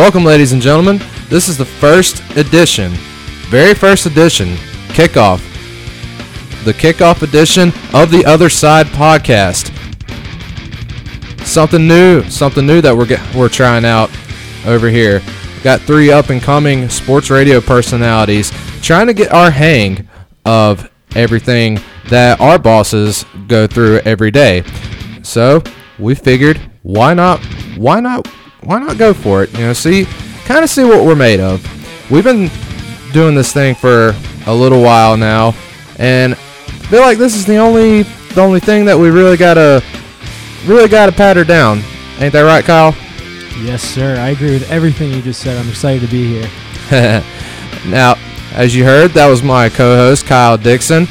Welcome, 0.00 0.24
ladies 0.24 0.52
and 0.54 0.62
gentlemen. 0.62 0.98
This 1.28 1.46
is 1.46 1.58
the 1.58 1.66
first 1.66 2.22
edition, 2.34 2.90
very 3.50 3.74
first 3.74 4.06
edition, 4.06 4.54
kickoff. 4.94 5.40
The 6.64 6.72
kickoff 6.72 7.20
edition 7.20 7.70
of 7.92 8.10
the 8.10 8.24
Other 8.24 8.48
Side 8.48 8.86
podcast. 8.86 9.68
Something 11.44 11.86
new, 11.86 12.22
something 12.30 12.66
new 12.66 12.80
that 12.80 12.96
we're 12.96 13.04
get, 13.04 13.20
we're 13.34 13.50
trying 13.50 13.84
out 13.84 14.10
over 14.64 14.88
here. 14.88 15.20
Got 15.62 15.82
three 15.82 16.10
up 16.10 16.30
and 16.30 16.40
coming 16.40 16.88
sports 16.88 17.28
radio 17.28 17.60
personalities 17.60 18.50
trying 18.80 19.06
to 19.06 19.12
get 19.12 19.30
our 19.32 19.50
hang 19.50 20.08
of 20.46 20.90
everything 21.14 21.78
that 22.08 22.40
our 22.40 22.58
bosses 22.58 23.26
go 23.48 23.66
through 23.66 23.98
every 24.06 24.30
day. 24.30 24.64
So 25.22 25.62
we 25.98 26.14
figured, 26.14 26.58
why 26.84 27.12
not? 27.12 27.44
Why 27.76 28.00
not? 28.00 28.26
Why 28.62 28.78
not 28.78 28.98
go 28.98 29.14
for 29.14 29.42
it? 29.42 29.52
You 29.54 29.66
know, 29.66 29.72
see, 29.72 30.04
kind 30.44 30.62
of 30.62 30.70
see 30.70 30.84
what 30.84 31.04
we're 31.04 31.14
made 31.14 31.40
of. 31.40 31.64
We've 32.10 32.24
been 32.24 32.50
doing 33.12 33.34
this 33.34 33.52
thing 33.52 33.74
for 33.74 34.14
a 34.46 34.54
little 34.54 34.82
while 34.82 35.16
now, 35.16 35.54
and 35.98 36.34
I 36.34 36.36
feel 36.90 37.00
like 37.00 37.18
this 37.18 37.34
is 37.34 37.46
the 37.46 37.56
only 37.56 38.02
the 38.34 38.40
only 38.40 38.60
thing 38.60 38.84
that 38.84 38.98
we 38.98 39.10
really 39.10 39.36
gotta 39.36 39.82
really 40.66 40.88
gotta 40.88 41.12
patter 41.12 41.44
down. 41.44 41.82
Ain't 42.18 42.32
that 42.32 42.42
right, 42.42 42.64
Kyle? 42.64 42.94
Yes, 43.62 43.82
sir. 43.82 44.16
I 44.16 44.30
agree 44.30 44.52
with 44.52 44.70
everything 44.70 45.12
you 45.12 45.22
just 45.22 45.40
said. 45.40 45.58
I'm 45.58 45.68
excited 45.68 46.02
to 46.02 46.10
be 46.10 46.26
here. 46.26 46.50
now, 47.86 48.16
as 48.52 48.74
you 48.74 48.84
heard, 48.84 49.10
that 49.12 49.26
was 49.26 49.42
my 49.42 49.68
co-host 49.68 50.26
Kyle 50.26 50.56
Dixon. 50.56 51.06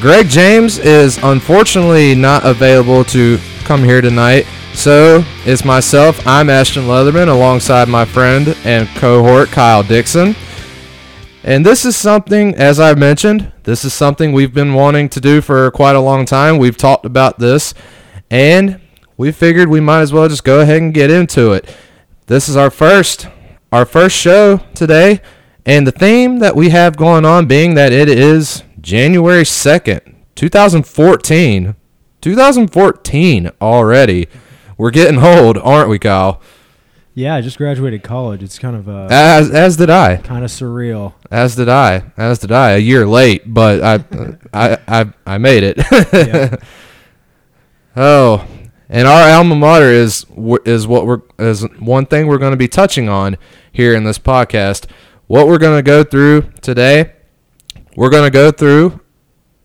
Greg 0.00 0.28
James 0.28 0.78
is 0.78 1.18
unfortunately 1.22 2.14
not 2.14 2.44
available 2.44 3.02
to 3.04 3.38
come 3.64 3.82
here 3.82 4.00
tonight. 4.00 4.46
So 4.76 5.24
it's 5.46 5.64
myself. 5.64 6.24
I'm 6.26 6.50
Ashton 6.50 6.84
Leatherman 6.84 7.28
alongside 7.28 7.88
my 7.88 8.04
friend 8.04 8.54
and 8.62 8.86
cohort 8.90 9.48
Kyle 9.48 9.82
Dixon. 9.82 10.36
And 11.42 11.64
this 11.64 11.84
is 11.86 11.96
something, 11.96 12.54
as 12.54 12.78
I've 12.78 12.98
mentioned, 12.98 13.50
this 13.64 13.84
is 13.86 13.94
something 13.94 14.32
we've 14.32 14.52
been 14.54 14.74
wanting 14.74 15.08
to 15.08 15.20
do 15.20 15.40
for 15.40 15.70
quite 15.72 15.96
a 15.96 16.00
long 16.00 16.26
time. 16.26 16.58
We've 16.58 16.76
talked 16.76 17.06
about 17.06 17.38
this, 17.38 17.72
and 18.30 18.78
we 19.16 19.32
figured 19.32 19.68
we 19.68 19.80
might 19.80 20.02
as 20.02 20.12
well 20.12 20.28
just 20.28 20.44
go 20.44 20.60
ahead 20.60 20.82
and 20.82 20.94
get 20.94 21.10
into 21.10 21.52
it. 21.52 21.74
This 22.26 22.48
is 22.48 22.54
our 22.54 22.70
first, 22.70 23.28
our 23.72 23.86
first 23.86 24.14
show 24.14 24.58
today, 24.74 25.20
and 25.64 25.86
the 25.86 25.92
theme 25.92 26.38
that 26.40 26.54
we 26.54 26.68
have 26.68 26.96
going 26.96 27.24
on 27.24 27.46
being 27.46 27.74
that 27.74 27.92
it 27.92 28.10
is 28.10 28.62
January 28.80 29.42
2nd, 29.42 30.14
2014. 30.36 31.74
2014 32.20 33.50
already. 33.60 34.28
We're 34.78 34.90
getting 34.90 35.18
old, 35.22 35.56
aren't 35.58 35.88
we, 35.88 35.98
Kyle? 35.98 36.40
Yeah, 37.14 37.34
I 37.34 37.40
just 37.40 37.56
graduated 37.56 38.02
college. 38.02 38.42
It's 38.42 38.58
kind 38.58 38.76
of 38.76 38.90
uh, 38.90 39.08
As 39.10 39.50
as 39.50 39.76
did 39.78 39.88
I. 39.88 40.18
kind 40.18 40.44
of 40.44 40.50
surreal. 40.50 41.14
As 41.30 41.56
did 41.56 41.66
I. 41.68 42.12
As 42.18 42.38
did 42.40 42.52
I. 42.52 42.72
A 42.72 42.78
year 42.78 43.06
late, 43.06 43.42
but 43.46 43.82
I 43.82 44.36
I 44.52 44.78
I, 44.86 45.12
I 45.24 45.38
made 45.38 45.62
it. 45.62 45.78
Yeah. 46.12 46.56
oh, 47.96 48.46
and 48.90 49.08
our 49.08 49.30
alma 49.30 49.54
mater 49.56 49.90
is 49.90 50.26
is 50.66 50.86
what 50.86 51.06
we're 51.06 51.22
is 51.38 51.62
one 51.78 52.04
thing 52.04 52.26
we're 52.26 52.36
going 52.36 52.50
to 52.52 52.58
be 52.58 52.68
touching 52.68 53.08
on 53.08 53.38
here 53.72 53.94
in 53.94 54.04
this 54.04 54.18
podcast. 54.18 54.84
What 55.26 55.48
we're 55.48 55.58
going 55.58 55.78
to 55.78 55.82
go 55.82 56.04
through 56.04 56.52
today, 56.60 57.14
we're 57.96 58.10
going 58.10 58.24
to 58.24 58.30
go 58.30 58.50
through 58.50 59.00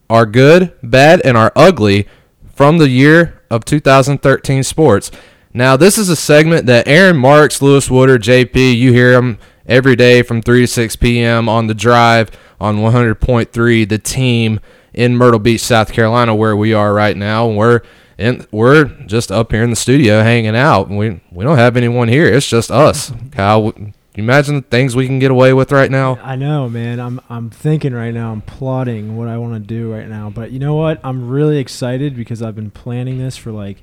our 0.10 0.26
good, 0.26 0.74
bad, 0.82 1.20
and 1.26 1.36
our 1.36 1.52
ugly 1.58 2.08
from 2.46 2.78
the 2.78 2.88
year 2.88 3.41
of 3.52 3.66
2013 3.66 4.64
sports. 4.64 5.12
Now, 5.54 5.76
this 5.76 5.98
is 5.98 6.10
a 6.10 6.16
segment 6.16 6.66
that 6.68 6.88
Aaron 6.88 7.18
Marks, 7.18 7.62
Lewis 7.62 7.92
Woodard, 7.92 8.24
JP, 8.24 8.78
you 8.78 8.94
hear 8.94 9.12
them 9.12 9.38
every 9.66 9.96
day 9.96 10.24
from 10.24 10.42
3 10.42 10.62
to 10.62 10.68
6 10.68 10.96
p.m. 10.96 11.50
on 11.50 11.68
the 11.68 11.74
drive 11.74 12.32
on 12.60 12.78
100.3, 12.78 13.90
the 13.90 13.98
team 13.98 14.60
in 14.94 15.18
Myrtle 15.18 15.40
Beach, 15.40 15.62
South 15.62 15.92
Carolina, 15.92 16.34
where 16.34 16.56
we 16.56 16.74
are 16.74 16.94
right 16.94 17.18
now. 17.18 17.48
We're 17.48 17.82
in, 18.18 18.46
we're 18.52 18.86
just 19.08 19.32
up 19.32 19.52
here 19.52 19.64
in 19.64 19.70
the 19.70 19.76
studio 19.76 20.22
hanging 20.22 20.56
out. 20.56 20.90
We 20.90 21.22
we 21.32 21.44
don't 21.44 21.58
have 21.58 21.76
anyone 21.76 22.08
here. 22.08 22.26
It's 22.28 22.48
just 22.48 22.70
us. 22.72 23.12
Kyle, 23.32 23.74
you 24.16 24.24
imagine 24.24 24.56
the 24.56 24.62
things 24.62 24.96
we 24.96 25.08
can 25.08 25.20
get 25.20 25.32
away 25.32 25.54
with 25.54 25.72
right 25.72 25.90
now? 25.90 26.18
I 26.22 26.36
know, 26.36 26.68
man. 26.68 27.00
I'm 27.00 27.22
I'm 27.30 27.50
thinking 27.50 27.94
right 27.94 28.14
now. 28.14 28.32
I'm 28.34 28.42
plotting 28.42 29.16
what 29.16 29.28
I 29.30 29.38
want 29.38 29.54
to 29.54 29.60
do 29.60 29.92
right 29.92 30.08
now. 30.08 30.30
But 30.30 30.52
you 30.52 30.60
know 30.60 30.76
what? 30.76 31.00
I'm 31.04 31.30
really 31.30 31.58
excited 31.60 32.16
because 32.16 32.42
I've 32.42 32.56
been 32.56 32.72
planning 32.72 33.20
this 33.20 33.38
for 33.38 33.52
like 33.52 33.82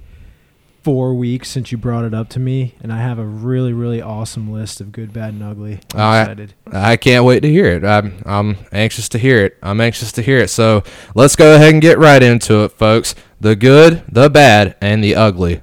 four 0.84 1.12
weeks 1.15 1.49
since 1.50 1.72
you 1.72 1.77
brought 1.78 2.05
it 2.05 2.15
up 2.15 2.28
to 2.31 2.39
me, 2.41 2.75
and 2.83 2.93
I 2.93 2.99
have 2.99 3.19
a 3.19 3.25
really 3.25 3.72
really 3.72 4.03
awesome 4.03 4.53
list 4.53 4.81
of 4.83 4.93
good, 4.93 5.12
bad, 5.15 5.33
and 5.33 5.43
ugly. 5.43 5.81
I'm 5.94 6.00
I- 6.00 6.21
excited. 6.22 6.55
I 6.72 6.97
can't 6.97 7.25
wait 7.25 7.41
to 7.41 7.50
hear 7.50 7.66
it. 7.66 7.84
I'm 7.84 8.22
I'm 8.27 8.59
anxious 8.71 9.09
to 9.10 9.19
hear 9.19 9.45
it. 9.47 9.56
I'm 9.62 9.81
anxious 9.81 10.12
to 10.12 10.22
hear 10.22 10.39
it. 10.41 10.50
So 10.50 10.83
let's 11.15 11.37
go 11.37 11.55
ahead 11.55 11.72
and 11.72 11.81
get 11.81 11.99
right 11.99 12.22
into 12.22 12.65
it, 12.65 12.72
folks. 12.72 13.15
The 13.41 13.56
good, 13.56 14.03
the 14.10 14.28
bad, 14.28 14.77
and 14.83 15.03
the 15.03 15.15
ugly. 15.15 15.62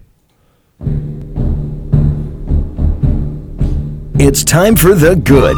It's 4.17 4.45
time 4.45 4.77
for 4.77 4.95
the 4.95 5.17
good, 5.17 5.57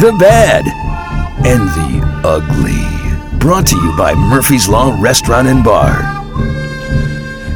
the 0.00 0.16
bad, 0.20 0.64
and 1.44 1.68
the 1.70 2.06
ugly. 2.24 3.38
Brought 3.40 3.66
to 3.66 3.76
you 3.76 3.96
by 3.96 4.14
Murphy's 4.14 4.68
Law 4.68 4.96
Restaurant 5.02 5.48
and 5.48 5.64
Bar. 5.64 6.02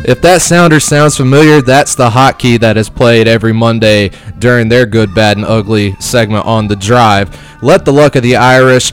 If 0.05 0.21
that 0.22 0.43
sounder 0.43 0.81
sounds 0.81 1.16
familiar, 1.16 1.62
that's 1.62 1.94
the 1.94 2.11
hotkey 2.11 2.59
that 2.59 2.77
is 2.77 2.91
played 2.91 3.28
every 3.28 3.53
Monday 3.53 4.11
during 4.41 4.69
their 4.69 4.87
good, 4.87 5.15
bad, 5.15 5.37
and 5.37 5.47
ugly 5.47 5.94
segment 6.00 6.44
on 6.44 6.67
the 6.67 6.75
drive. 6.75 7.62
Let 7.62 7.84
the 7.84 7.93
luck 7.93 8.17
of 8.17 8.25
the 8.25 8.34
Irish 8.34 8.91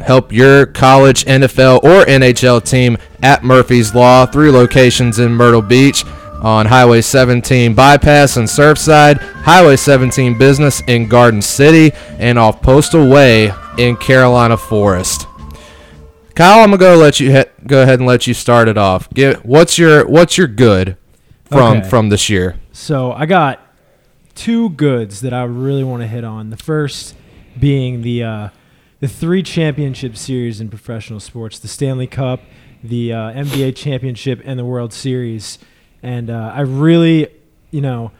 help 0.00 0.32
your 0.32 0.66
college, 0.66 1.24
NFL, 1.26 1.84
or 1.84 2.06
NHL 2.06 2.68
team 2.68 2.98
at 3.22 3.44
Murphy's 3.44 3.94
Law. 3.94 4.26
Three 4.26 4.50
locations 4.50 5.20
in 5.20 5.32
Myrtle 5.32 5.62
Beach 5.62 6.04
on 6.42 6.66
Highway 6.66 7.00
17 7.00 7.74
Bypass 7.74 8.36
and 8.36 8.46
Surfside, 8.46 9.18
Highway 9.20 9.76
17 9.76 10.38
Business 10.38 10.82
in 10.86 11.08
Garden 11.08 11.42
City, 11.42 11.94
and 12.18 12.38
off 12.38 12.62
Postal 12.62 13.08
Way 13.08 13.52
in 13.78 13.96
Carolina 13.96 14.56
Forest. 14.56 15.26
Kyle, 16.34 16.60
I'm 16.62 16.70
gonna 16.70 16.78
go 16.78 16.96
let 16.96 17.18
you 17.18 17.32
he- 17.32 17.44
go 17.66 17.82
ahead 17.82 17.98
and 17.98 18.06
let 18.06 18.26
you 18.26 18.34
start 18.34 18.68
it 18.68 18.78
off. 18.78 19.08
Get 19.12 19.44
what's 19.44 19.76
your 19.78 20.06
what's 20.06 20.38
your 20.38 20.46
good 20.46 20.96
from 21.46 21.78
Okay. 21.78 21.88
from 21.88 22.08
this 22.10 22.28
year? 22.30 22.56
So 22.72 23.10
I 23.12 23.26
got 23.26 23.60
two 24.36 24.68
goods 24.70 25.20
that 25.22 25.32
I 25.32 25.42
really 25.42 25.82
want 25.82 26.02
to 26.02 26.06
hit 26.06 26.22
on. 26.22 26.50
The 26.50 26.56
first 26.56 27.16
being 27.58 28.02
the 28.02 28.22
uh, 28.22 28.48
the 29.00 29.08
three 29.08 29.42
championship 29.42 30.16
series 30.16 30.60
in 30.60 30.68
professional 30.68 31.18
sports: 31.18 31.58
the 31.58 31.66
Stanley 31.66 32.06
Cup, 32.06 32.40
the 32.84 33.12
uh, 33.12 33.16
NBA 33.32 33.74
championship, 33.74 34.40
and 34.44 34.56
the 34.58 34.64
World 34.64 34.92
Series. 34.92 35.58
And 36.02 36.30
uh, 36.30 36.52
I 36.54 36.60
really, 36.60 37.28
you 37.70 37.80
know, 37.80 38.12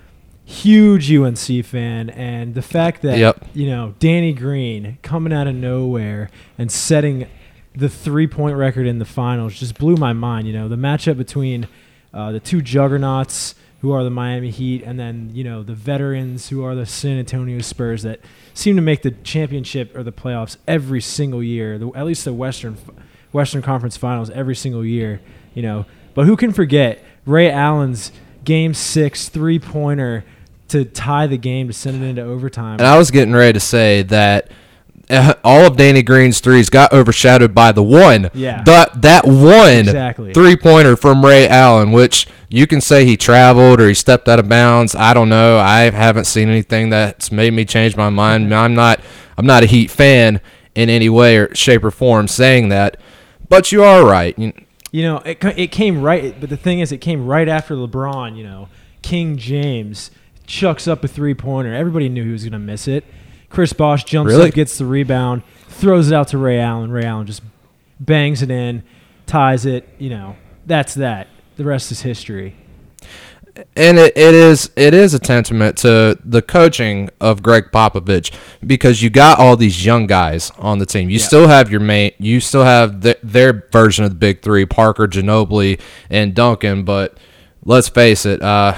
huge 0.45 1.13
UNC 1.13 1.65
fan, 1.67 2.09
and 2.11 2.55
the 2.55 2.63
fact 2.63 3.03
that 3.03 3.19
Yep. 3.19 3.45
you 3.55 3.69
know 3.69 3.95
Danny 3.99 4.33
Green 4.33 4.97
coming 5.03 5.33
out 5.33 5.47
of 5.47 5.55
nowhere 5.55 6.31
and 6.57 6.73
setting 6.73 7.27
the 7.75 7.89
three 7.89 8.27
point 8.27 8.57
record 8.57 8.87
in 8.87 8.99
the 8.99 9.05
finals 9.05 9.59
just 9.59 9.79
blew 9.79 9.97
my 9.97 10.13
mind. 10.13 10.47
You 10.47 10.55
know, 10.55 10.69
the 10.69 10.77
matchup 10.77 11.17
between 11.19 11.69
uh, 12.15 12.33
the 12.33 12.41
two 12.41 12.63
juggernauts 12.63 13.55
who 13.81 13.93
are 13.93 14.03
the 14.03 14.11
Miami 14.11 14.51
Heat, 14.51 14.83
and 14.83 14.99
then 14.99 15.31
you 15.35 15.45
know 15.45 15.63
the 15.63 15.75
veterans 15.75 16.49
who 16.49 16.65
are 16.65 16.75
the 16.75 16.87
San 16.87 17.19
Antonio 17.19 17.61
Spurs 17.61 18.03
that 18.03 18.21
seem 18.55 18.75
to 18.77 18.83
make 18.83 19.03
the 19.03 19.11
championship 19.13 19.95
or 19.97 20.03
the 20.03 20.13
playoffs 20.13 20.57
every 20.67 21.01
single 21.01 21.43
year. 21.43 21.79
The, 21.79 21.91
at 21.95 22.07
least 22.07 22.25
the 22.25 22.33
Western 22.33 22.77
Western 23.33 23.63
Conference 23.63 23.97
Finals 23.97 24.31
every 24.31 24.57
single 24.57 24.85
year. 24.85 25.21
You 25.55 25.63
know, 25.63 25.87
but 26.15 26.25
who 26.27 26.37
can 26.37 26.53
forget 26.53 27.05
Ray 27.29 27.51
Allen's 27.51 28.11
Game 28.45 28.75
Six 28.75 29.29
three 29.29 29.59
pointer 29.59 30.25
to 30.69 30.85
tie 30.85 31.27
the 31.27 31.39
game 31.39 31.67
to 31.69 31.73
send 31.73 32.03
it 32.03 32.07
into 32.07 32.23
overtime? 32.23 32.75
And 32.79 32.87
I 32.87 32.99
was 32.99 33.11
getting 33.11 33.35
ready 33.35 33.53
to 33.55 33.61
say 33.61 34.03
that 34.03 34.51
uh, 35.11 35.35
all 35.43 35.67
of 35.67 35.77
Danny 35.77 36.03
Green's 36.03 36.41
threes 36.41 36.69
got 36.69 36.93
overshadowed 36.93 37.55
by 37.55 37.73
the 37.73 37.83
one. 37.83 38.31
Yeah. 38.35 38.63
That 38.65 39.01
that 39.03 39.27
one 39.27 39.71
Exactly. 39.81 40.33
three 40.35 40.57
pointer 40.57 40.97
from 40.97 41.25
Ray 41.25 41.49
Allen, 41.49 41.93
which 41.93 42.27
you 42.51 42.67
can 42.67 42.81
say 42.81 43.05
he 43.07 43.17
traveled 43.17 43.81
or 43.81 43.89
he 43.89 43.95
stepped 43.95 44.29
out 44.29 44.39
of 44.39 44.49
bounds. 44.49 44.95
I 44.95 45.15
don't 45.15 45.29
know. 45.29 45.59
I 45.59 45.91
haven't 45.91 46.25
seen 46.27 46.49
anything 46.49 46.91
that's 46.91 47.31
made 47.33 47.53
me 47.55 47.65
change 47.65 47.97
my 47.97 48.11
mind. 48.11 48.53
I'm 48.55 48.75
not 48.75 49.01
I'm 49.39 49.47
not 49.47 49.63
a 49.63 49.67
Heat 49.67 49.91
fan 49.91 50.41
in 50.75 50.91
any 50.91 51.09
way 51.09 51.37
or 51.39 51.55
shape 51.55 51.85
or 51.85 51.91
form 51.91 52.29
saying 52.29 52.69
that. 52.69 52.99
But 53.49 53.73
you 53.73 53.83
are 53.83 54.05
right. 54.05 54.39
You- 54.39 54.53
You 54.91 55.03
know, 55.03 55.17
it, 55.19 55.43
it 55.45 55.67
came 55.73 56.01
right, 56.01 56.35
but 56.41 56.49
the 56.51 56.57
thing 56.57 56.81
is, 56.81 56.93
it 56.93 56.99
came 56.99 57.27
right 57.27 57.49
after 57.49 57.75
LeBron. 57.75 58.37
You 58.37 58.45
know, 58.45 58.69
King 59.03 59.37
James 59.37 60.11
chucks 60.47 60.89
up 60.89 61.05
a 61.05 61.09
three 61.09 61.35
pointer. 61.35 61.75
Everybody 61.75 62.09
knew 62.09 62.25
he 62.25 62.33
was 62.33 62.43
going 62.43 62.53
to 62.53 62.59
miss 62.59 62.89
it. 62.89 63.05
Chris 63.51 63.73
Bosh 63.73 64.05
jumps 64.05 64.33
Really? 64.33 64.49
up, 64.49 64.55
gets 64.55 64.79
the 64.79 64.85
rebound, 64.87 65.43
throws 65.69 66.11
it 66.11 66.15
out 66.15 66.29
to 66.29 66.39
Ray 66.39 66.59
Allen. 66.61 66.91
Ray 66.91 67.05
Allen 67.05 67.27
just 67.27 67.43
bangs 68.01 68.43
it 68.43 68.51
in, 68.51 68.83
ties 69.27 69.65
it. 69.67 69.89
You 69.99 70.11
know, 70.11 70.37
that's 70.67 70.95
that. 70.95 71.29
The 71.57 71.65
rest 71.65 71.91
is 71.91 72.03
history. 72.03 72.55
And 73.75 73.99
it, 73.99 74.17
it 74.17 74.35
is 74.35 74.71
it 74.77 74.95
is 74.95 75.15
a 75.15 75.19
testament 75.19 75.79
to 75.79 76.19
the 76.25 76.43
coaching 76.43 77.11
of 77.21 77.43
Gregg 77.43 77.73
Popovich 77.73 78.33
because 78.65 79.03
you 79.03 79.11
got 79.11 79.39
all 79.39 79.57
these 79.57 79.85
young 79.85 80.07
guys 80.07 80.53
on 80.59 80.79
the 80.79 80.87
team. 80.87 81.11
You 81.11 81.19
still 81.19 81.49
have 81.49 81.71
your 81.71 81.81
mate, 81.81 82.15
you 82.19 82.41
still 82.41 82.65
have 82.65 83.03
th- 83.03 83.19
their 83.23 83.67
version 83.73 84.05
of 84.05 84.11
the 84.11 84.17
big 84.17 84.43
three: 84.43 84.65
Parker, 84.65 85.09
Ginobili, 85.09 85.81
and 86.09 86.35
Duncan. 86.35 86.85
But 86.85 87.19
let's 87.65 87.89
face 87.89 88.25
it, 88.25 88.43
uh, 88.43 88.75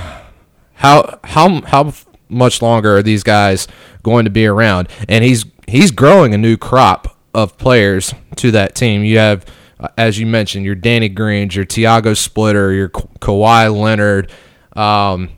how 0.74 1.20
how 1.24 1.60
how 1.62 1.92
much 2.30 2.62
longer 2.62 2.96
are 2.96 3.02
these 3.02 3.22
guys 3.22 3.68
going 4.02 4.24
to 4.24 4.30
be 4.30 4.46
around? 4.46 4.88
And 5.08 5.22
he's 5.24 5.44
he's 5.66 5.90
growing 5.90 6.32
a 6.32 6.38
new 6.38 6.56
crop 6.56 7.18
of 7.34 7.58
players 7.58 8.14
to 8.36 8.50
that 8.52 8.74
team. 8.74 9.04
You 9.04 9.18
have, 9.18 9.44
uh, 9.78 9.88
as 9.98 10.18
you 10.18 10.26
mentioned, 10.26 10.64
your 10.64 10.74
Danny 10.74 11.08
Greens, 11.08 11.54
your 11.54 11.64
Tiago 11.64 12.14
Splitter, 12.14 12.72
your 12.72 12.88
Ka- 12.88 13.06
Kawhi 13.20 13.74
Leonard, 13.74 14.30
um, 14.76 15.30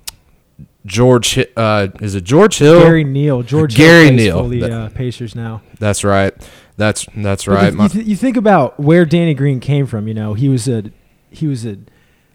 George. 0.84 1.38
Uh, 1.56 1.88
is 2.00 2.14
it 2.14 2.24
George 2.24 2.58
Hill? 2.58 2.80
Gary 2.80 3.04
Neal, 3.04 3.42
George 3.42 3.74
Gary 3.76 4.06
Hill 4.06 4.14
Neal. 4.14 4.42
for 4.44 4.48
the 4.48 4.60
That- 4.60 4.72
uh, 4.72 4.88
Pacers 4.90 5.34
now. 5.34 5.62
That's 5.78 6.04
right. 6.04 6.32
That's 6.76 7.06
that's 7.16 7.46
right. 7.46 7.72
you, 7.72 7.88
th- 7.88 8.06
you 8.06 8.16
think 8.16 8.36
about 8.36 8.80
where 8.80 9.04
Danny 9.04 9.34
Green 9.34 9.60
came 9.60 9.86
from. 9.86 10.08
You 10.08 10.14
know, 10.14 10.34
he 10.34 10.48
was 10.48 10.68
a 10.68 10.84
he 11.30 11.46
was 11.46 11.66
a 11.66 11.76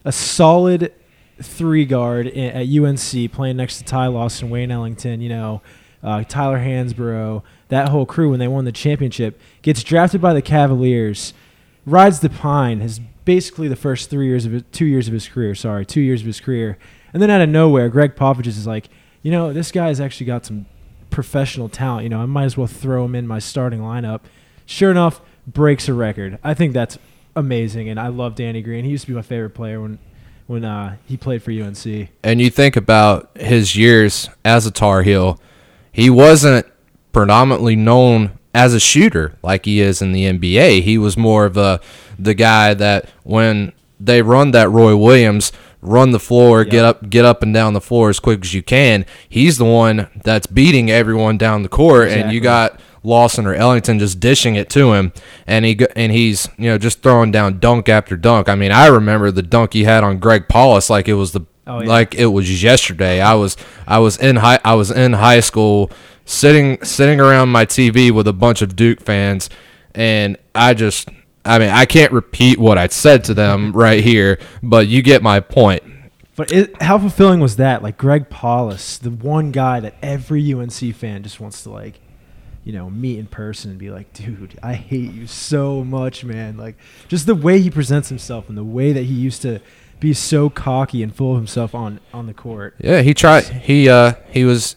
a 0.06 0.12
solid 0.12 0.94
three 1.42 1.86
guard 1.86 2.28
at 2.28 2.68
UNC, 2.68 3.32
playing 3.32 3.58
next 3.58 3.80
to 3.80 3.84
Ty 3.84 4.08
Lawson, 4.08 4.50
Wayne 4.50 4.72
Ellington. 4.72 5.22
You 5.22 5.30
know, 5.30 5.62
uh, 6.04 6.24
Tyler 6.24 6.60
Hansbrough, 6.60 7.42
that 7.70 7.90
whole 7.90 8.06
crew 8.06 8.30
when 8.30 8.40
they 8.40 8.48
won 8.48 8.66
the 8.66 8.72
championship. 8.72 9.40
Gets 9.64 9.84
drafted 9.84 10.22
by 10.22 10.34
the 10.34 10.42
Cavaliers, 10.42 11.34
rides 11.86 12.20
the 12.22 12.30
pine. 12.30 12.80
Has 12.80 13.02
basically 13.28 13.68
the 13.68 13.76
first 13.76 14.10
three 14.10 14.26
years 14.26 14.46
of 14.46 14.54
his, 14.54 14.64
two 14.72 14.86
years 14.86 15.10
of 15.10 15.14
his 15.14 15.28
career. 15.28 15.54
Sorry, 15.54 15.86
two 15.86 16.00
years 16.00 16.22
of 16.22 16.28
his 16.28 16.40
career, 16.40 16.78
and 17.12 17.22
then 17.22 17.30
out 17.30 17.42
of 17.42 17.50
nowhere, 17.50 17.90
Gregg 17.90 18.16
Popovich 18.16 18.48
is 18.48 18.66
like, 18.66 18.88
you 19.22 19.32
know, 19.32 19.52
this 19.52 19.70
guy's 19.70 20.00
actually 20.00 20.28
got 20.28 20.46
some 20.46 20.66
professional 21.10 21.68
talent. 21.68 22.04
You 22.04 22.10
know, 22.10 22.22
I 22.22 22.26
might 22.26 22.46
as 22.46 22.56
well 22.56 22.68
throw 22.68 23.04
him 23.04 23.16
in 23.16 23.28
my 23.28 23.40
starting 23.40 23.82
lineup. 23.82 24.22
Sure 24.66 24.92
enough, 24.92 25.20
breaks 25.46 25.90
a 25.90 25.94
record. 25.94 26.40
I 26.42 26.54
think 26.54 26.74
that's 26.74 26.98
amazing, 27.36 27.90
and 27.90 28.00
I 28.00 28.08
love 28.08 28.36
Danny 28.36 28.62
Green. 28.62 28.86
He 28.86 28.92
used 28.92 29.04
to 29.04 29.12
be 29.12 29.16
my 29.16 29.22
favorite 29.22 29.52
player 29.52 29.82
when 29.82 30.00
when 30.48 30.64
uh, 30.64 30.96
he 31.06 31.18
played 31.18 31.44
for 31.44 31.52
UNC. 31.52 32.08
and 32.24 32.40
you 32.40 32.50
think 32.50 32.78
about 32.78 33.36
his 33.36 33.76
years 33.76 34.30
as 34.46 34.66
a 34.66 34.72
Tar 34.72 35.04
Heel, 35.04 35.42
he 35.92 36.10
wasn't 36.10 36.66
predominantly 37.12 37.76
known 37.76 38.40
as 38.54 38.74
a 38.74 38.80
shooter 38.80 39.36
like 39.44 39.66
he 39.66 39.82
is 39.82 40.02
in 40.02 40.14
the 40.14 40.24
NBA. 40.24 40.84
He 40.84 40.98
was 40.98 41.18
more 41.18 41.44
of 41.44 41.58
a 41.58 41.82
the 42.20 42.34
guy 42.34 42.74
that 42.74 43.10
when 43.24 43.74
they 44.00 44.22
run 44.22 44.52
that 44.52 44.70
Roy 44.70 44.96
Williams 44.96 45.52
run 45.82 46.12
the 46.12 46.20
floor, 46.20 46.64
get 46.66 46.84
up 46.86 47.10
get 47.10 47.26
up 47.26 47.44
and 47.44 47.54
down 47.54 47.74
the 47.74 47.82
floor 47.82 48.10
as 48.10 48.20
quick 48.20 48.44
as 48.44 48.54
you 48.54 48.64
can. 48.64 49.06
He's 49.28 49.58
the 49.58 49.66
one 49.66 50.08
that's 50.24 50.48
beating 50.48 50.90
everyone 50.92 51.38
down 51.38 51.64
the 51.64 51.70
court 51.70 52.10
and 52.10 52.32
you 52.32 52.40
got 52.40 52.80
Lawson 53.04 53.46
or 53.46 53.54
Ellington 53.54 54.00
just 54.00 54.20
dishing 54.20 54.56
it 54.56 54.70
to 54.72 54.94
him, 54.94 55.14
and 55.46 55.64
he 55.64 55.80
and 55.96 56.12
he's 56.12 56.50
you 56.58 56.70
know 56.70 56.78
just 56.78 57.02
throwing 57.02 57.32
down 57.32 57.60
dunk 57.60 57.88
after 57.90 58.18
dunk. 58.18 58.50
I 58.50 58.56
mean, 58.56 58.72
I 58.72 58.88
remember 58.88 59.32
the 59.32 59.44
dunk 59.44 59.74
he 59.74 59.86
had 59.86 60.04
on 60.04 60.20
Greg 60.20 60.48
Paulus 60.50 60.90
like 60.90 61.08
it 61.08 61.14
was 61.14 61.32
the 61.32 61.42
Oh, 61.70 61.82
yeah. 61.82 61.90
like 61.90 62.16
it 62.16 62.28
was 62.28 62.64
yesterday. 62.64 63.20
I 63.20 63.34
was 63.34 63.58
I 63.86 64.00
was 64.00 64.18
in 64.18 64.38
high 64.38 64.60
I 64.64 64.76
was 64.76 64.90
in 64.90 65.14
high 65.14 65.42
school 65.42 65.92
sitting 66.24 66.82
sitting 66.84 67.20
around 67.20 67.50
my 67.50 67.66
TV 67.66 68.10
with 68.10 68.26
a 68.26 68.34
bunch 68.34 68.62
of 68.62 68.76
Duke 68.76 69.02
fans, 69.02 69.50
and 69.94 70.38
I 70.56 70.74
just 70.74 71.10
I 71.48 71.60
mean 71.60 71.70
I 71.70 71.86
can't 71.86 72.12
repeat 72.12 72.60
what 72.60 72.78
I 72.78 72.88
said 72.88 73.24
to 73.26 73.34
them 73.34 73.72
right 73.72 74.04
here, 74.04 74.40
but 74.62 74.88
you 74.88 75.02
get 75.02 75.22
my 75.22 75.40
point. 75.40 75.84
But 76.36 76.52
it, 76.52 76.82
how 76.82 77.00
fulfilling 77.00 77.40
was 77.40 77.56
that? 77.56 77.82
Like 77.82 77.98
Greg 77.98 78.30
Paulus, 78.30 79.00
the 79.00 79.10
one 79.10 79.52
guy 79.52 79.80
that 79.80 79.96
every 80.04 80.54
UNC 80.54 80.96
fan 80.96 81.24
just 81.24 81.40
wants 81.40 81.64
to 81.64 81.72
like, 81.72 82.00
you 82.64 82.74
know, 82.74 82.92
meet 82.92 83.18
in 83.18 83.26
person 83.26 83.72
and 83.72 83.80
be 83.80 83.90
like, 83.90 84.14
dude, 84.14 84.60
I 84.62 84.76
hate 84.76 85.12
you 85.12 85.26
so 85.26 85.84
much, 85.84 86.24
man. 86.24 86.56
Like 86.56 86.78
just 87.08 87.26
the 87.26 87.34
way 87.34 87.60
he 87.60 87.72
presents 87.72 88.10
himself 88.10 88.50
and 88.50 88.58
the 88.58 88.64
way 88.64 88.94
that 88.94 89.04
he 89.04 89.16
used 89.16 89.42
to 89.42 89.62
be 90.00 90.14
so 90.14 90.48
cocky 90.50 91.02
and 91.02 91.14
full 91.14 91.32
of 91.32 91.38
himself 91.38 91.74
on 91.74 92.00
on 92.14 92.28
the 92.28 92.36
court. 92.36 92.76
Yeah, 92.80 93.02
he 93.02 93.16
tried. 93.16 93.46
He 93.46 93.90
uh 93.90 94.14
he 94.30 94.46
was 94.46 94.76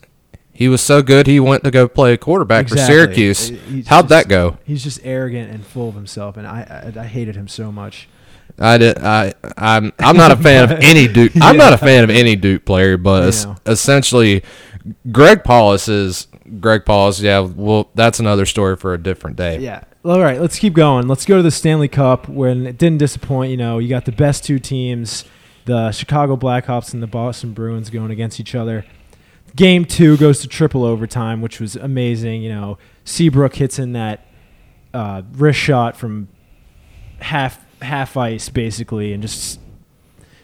he 0.61 0.69
was 0.69 0.83
so 0.83 1.01
good. 1.03 1.27
He 1.27 1.41
went 1.41 1.65
to 1.65 1.71
go 1.71 1.89
play 1.89 2.17
quarterback 2.19 2.69
for 2.69 2.77
Syracuse. 2.77 3.51
Uh, 3.51 3.55
he's 3.55 3.89
How'd 3.89 4.11
that 4.11 4.29
go? 4.29 4.59
He's 4.65 4.85
just 4.85 5.01
arrogant 5.03 5.51
and 5.51 5.65
full 5.65 5.89
of 5.89 5.95
himself, 5.95 6.37
and 6.37 6.47
I 6.47 6.93
I, 6.97 7.01
I 7.01 7.07
hated 7.07 7.35
him 7.35 7.49
so 7.49 7.73
much. 7.73 8.09
I 8.59 8.77
did. 8.77 8.99
I 8.99 9.33
I'm 9.57 9.91
I'm 9.99 10.17
not 10.19 10.33
a 10.33 10.37
fan 10.37 10.65
of 10.65 10.73
any 10.81 11.09
Duke. 11.12 11.33
I'm 11.41 11.57
not 11.57 11.73
a 11.73 11.79
fan 11.79 12.05
of 12.05 12.11
any 12.11 12.37
Duke 12.37 12.67
player, 12.67 12.99
but 12.99 13.25
es- 13.25 13.47
Yeah. 13.47 13.55
essentially, 13.67 14.43
Greg 15.11 15.45
Paulus 15.45 15.89
is 15.89 16.27
Greg 16.61 16.85
Paulus. 16.85 17.21
Yeah, 17.21 17.41
well, 17.41 17.89
that's 17.95 18.21
another 18.21 18.45
story 18.45 18.77
for 18.77 18.93
a 18.93 18.99
different 18.99 19.37
day. 19.37 19.61
Yeah. 19.61 19.85
All 20.05 20.21
right, 20.21 20.41
let's 20.41 20.59
keep 20.59 20.75
going. 20.75 21.09
Let's 21.09 21.25
go 21.27 21.37
to 21.39 21.43
the 21.43 21.51
Stanley 21.51 21.89
Cup 21.89 22.29
when 22.29 22.67
it 22.67 22.77
didn't 22.79 22.99
disappoint. 22.99 23.51
You 23.51 23.57
know, 23.57 23.79
you 23.79 23.89
got 23.89 24.05
the 24.07 24.12
best 24.12 24.45
two 24.45 24.59
teams, 24.59 25.25
the 25.67 25.91
Chicago 25.93 26.37
Blackhawks 26.37 26.93
and 26.95 27.03
the 27.03 27.07
Boston 27.07 27.53
Bruins 27.53 27.89
going 27.91 28.11
against 28.11 28.41
each 28.41 28.55
other. 28.55 28.85
Game 29.56 29.85
two 29.85 30.17
goes 30.17 30.41
to 30.41 30.49
triple 30.49 30.85
overtime, 30.85 31.41
which 31.41 31.61
was 31.61 31.76
amazing. 31.76 32.43
You 32.43 32.50
know, 32.50 32.79
Seabrook 33.05 33.55
hits 33.56 33.79
in 33.79 33.93
that 33.93 34.26
uh, 34.94 35.23
wrist 35.32 35.58
shot 35.58 35.97
from 35.97 36.29
half 37.20 37.64
half 37.82 38.17
ice 38.17 38.49
basically, 38.49 39.12
and 39.12 39.23
just 39.23 39.58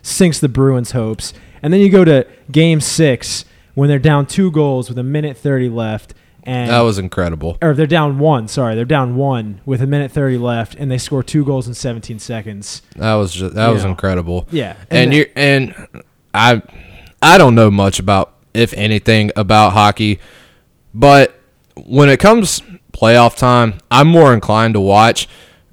sinks 0.03 0.38
the 0.41 0.49
Bruins' 0.49 0.93
hopes. 0.93 1.32
And 1.62 1.73
then 1.73 1.81
you 1.81 1.91
go 1.91 2.05
to 2.05 2.26
Game 2.50 2.81
six 2.81 3.44
when 3.75 3.88
they're 3.88 3.99
down 3.99 4.26
two 4.26 4.50
goals 4.50 4.88
with 4.88 4.99
a 4.99 5.03
minute 5.03 5.37
thirty 5.37 5.69
left, 5.69 6.15
and 6.43 6.70
That 6.70 6.81
was 6.81 6.98
incredible. 6.98 7.58
or 7.63 7.75
they're 7.75 7.86
down 7.86 8.19
one. 8.19 8.48
Sorry, 8.48 8.75
they're 8.75 8.84
down 8.84 9.17
one 9.17 9.60
with 9.67 9.82
a 9.82 9.86
minute 9.86 10.10
thirty 10.13 10.39
left, 10.39 10.75
and 10.77 10.91
they 10.91 10.98
score 10.98 11.22
two 11.22 11.44
goals 11.44 11.67
in 11.69 11.75
seventeen 11.75 12.19
seconds. 12.19 12.82
That 12.96 13.15
was 13.15 13.32
just 13.32 13.55
that 13.55 13.69
was 13.69 13.82
Yeah. 13.84 13.91
incredible. 13.91 14.46
Yeah, 14.51 14.77
and 14.91 14.98
and 15.13 15.15
you 15.15 15.27
and 15.34 15.75
I 16.34 16.63
I 17.22 17.39
don't 17.39 17.55
know 17.55 17.70
much 17.70 17.98
about 17.98 18.32
if 18.56 18.72
anything 18.75 19.31
about 19.36 19.72
hockey, 19.72 20.19
but 20.94 21.39
when 21.84 22.08
it 22.08 22.19
comes 22.19 22.63
playoff 22.93 23.36
time, 23.36 23.75
I'm 23.91 24.08
more 24.08 24.32
inclined 24.32 24.75
to 24.75 24.81
watch 24.81 25.29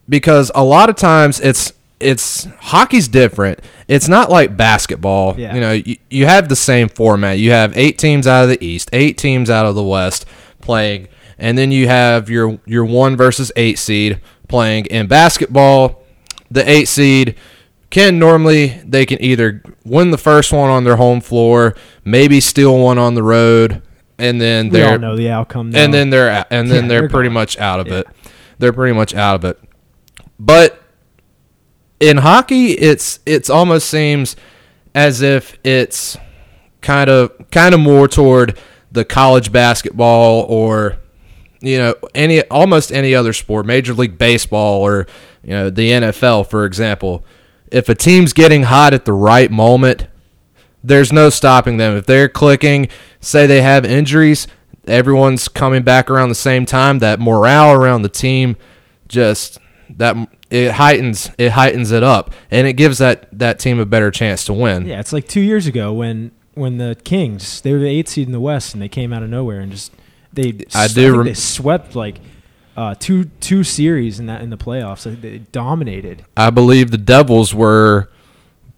because 0.09 0.51
a 0.53 0.63
lot 0.63 0.89
of 0.89 0.95
times 0.95 1.39
it's 1.39 1.73
it's 1.99 2.45
hockey's 2.59 3.07
different. 3.07 3.61
It's 3.87 4.07
not 4.07 4.29
like 4.29 4.57
basketball. 4.57 5.39
Yeah. 5.39 5.55
You 5.55 5.61
know, 5.61 5.71
you, 5.71 5.97
you 6.09 6.25
have 6.25 6.49
the 6.49 6.55
same 6.55 6.89
format. 6.89 7.39
You 7.39 7.51
have 7.51 7.77
eight 7.77 7.97
teams 7.97 8.27
out 8.27 8.43
of 8.43 8.49
the 8.49 8.63
East, 8.63 8.89
eight 8.91 9.17
teams 9.17 9.49
out 9.49 9.65
of 9.65 9.75
the 9.75 9.83
West 9.83 10.25
playing, 10.59 11.07
and 11.37 11.57
then 11.57 11.71
you 11.71 11.87
have 11.87 12.29
your 12.29 12.59
your 12.65 12.85
one 12.85 13.15
versus 13.15 13.51
eight 13.55 13.79
seed 13.79 14.19
playing. 14.47 14.85
In 14.87 15.07
basketball, 15.07 16.03
the 16.51 16.69
eight 16.69 16.87
seed 16.87 17.35
can 17.93 18.17
normally 18.17 18.81
they 18.85 19.05
can 19.05 19.21
either 19.21 19.61
win 19.85 20.09
the 20.09 20.17
first 20.17 20.51
one 20.51 20.69
on 20.71 20.83
their 20.83 20.95
home 20.95 21.21
floor, 21.21 21.75
maybe 22.03 22.39
steal 22.41 22.77
one 22.79 22.97
on 22.97 23.13
the 23.13 23.21
road, 23.21 23.83
and 24.17 24.41
then 24.41 24.69
we 24.69 24.79
they're 24.79 24.97
know 24.97 25.15
the 25.15 25.29
outcome. 25.29 25.69
Now. 25.69 25.79
and 25.83 25.93
then 25.93 26.09
they're 26.09 26.29
out- 26.31 26.47
and 26.49 26.69
then 26.71 26.83
Yeah, 26.85 26.87
they're, 26.89 26.99
they're 27.01 27.09
pretty 27.09 27.29
gone. 27.29 27.33
much 27.35 27.57
out 27.59 27.79
of 27.79 27.87
Yeah. 27.87 27.99
it. 27.99 28.07
They're 28.57 28.73
pretty 28.73 28.95
much 28.95 29.13
out 29.13 29.35
of 29.35 29.45
it. 29.45 29.59
But 30.39 30.81
in 31.99 32.17
hockey, 32.17 32.71
it's 32.71 33.19
it's 33.27 33.47
almost 33.49 33.87
seems 33.89 34.35
as 34.95 35.21
if 35.21 35.57
it's 35.63 36.17
kind 36.81 37.11
of 37.11 37.31
kind 37.51 37.75
of 37.75 37.79
more 37.79 38.07
toward 38.07 38.57
the 38.91 39.05
college 39.05 39.51
basketball 39.51 40.41
or 40.49 40.97
you 41.61 41.77
know 41.77 41.93
any 42.15 42.41
almost 42.45 42.91
any 42.91 43.13
other 43.13 43.33
sport, 43.33 43.67
Major 43.67 43.93
League 43.93 44.17
Baseball 44.17 44.81
or 44.81 45.05
you 45.43 45.51
know 45.51 45.69
the 45.69 45.91
NFL, 45.91 46.47
for 46.49 46.65
example. 46.65 47.23
If 47.73 47.89
a 47.89 47.95
team's 47.95 48.33
getting 48.33 48.63
hot 48.63 48.93
at 48.93 49.05
the 49.05 49.13
right 49.13 49.49
moment, 49.49 50.07
there's 50.83 51.11
no 51.11 51.29
stopping 51.29 51.77
them. 51.77 51.97
If 51.97 52.05
they're 52.05 52.29
clicking, 52.29 52.87
say 53.19 53.47
they 53.47 53.61
have 53.63 53.83
injuries, 53.83 54.47
everyone's 54.85 55.47
coming 55.47 55.81
back 55.81 56.09
around 56.09 56.29
the 56.29 56.35
same 56.35 56.65
time. 56.65 56.99
That 56.99 57.19
morale 57.19 57.71
around 57.73 58.03
the 58.03 58.09
team 58.09 58.57
just 59.07 59.57
that 59.89 60.15
it 60.49 60.73
heightens 60.73 61.31
it 61.37 61.51
heightens 61.53 61.91
it 61.91 62.03
up, 62.03 62.31
and 62.51 62.67
it 62.67 62.73
gives 62.73 62.99
that 62.99 63.27
that 63.37 63.59
team 63.59 63.79
a 63.79 63.85
better 63.85 64.11
chance 64.11 64.45
to 64.45 64.53
win. 64.53 64.85
yeah, 64.85 64.99
it's 64.99 65.11
like 65.13 65.27
two 65.27 65.41
years 65.41 65.65
ago 65.65 65.91
when 65.93 66.31
when 66.53 66.77
the 66.77 66.95
Kings 67.03 67.61
they 67.61 67.73
were 67.73 67.79
the 67.79 67.87
eighth 67.87 68.09
seed 68.09 68.27
in 68.27 68.33
the 68.33 68.39
West 68.39 68.73
and 68.73 68.81
they 68.81 68.89
came 68.89 69.11
out 69.11 69.23
of 69.23 69.29
nowhere 69.29 69.59
and 69.59 69.71
just 69.71 69.91
they 70.31 70.65
I 70.75 70.87
do 70.87 71.17
rem- 71.17 71.25
they 71.25 71.33
swept 71.33 71.95
like 71.95 72.17
uh, 72.75 72.95
two 72.95 73.25
two 73.39 73.63
series 73.63 74.19
in 74.19 74.25
that 74.27 74.41
in 74.41 74.49
the 74.49 74.57
playoffs. 74.57 75.03
They 75.21 75.39
dominated. 75.51 76.25
I 76.35 76.49
believe 76.49 76.91
the 76.91 76.97
Devils 76.97 77.53
were 77.53 78.09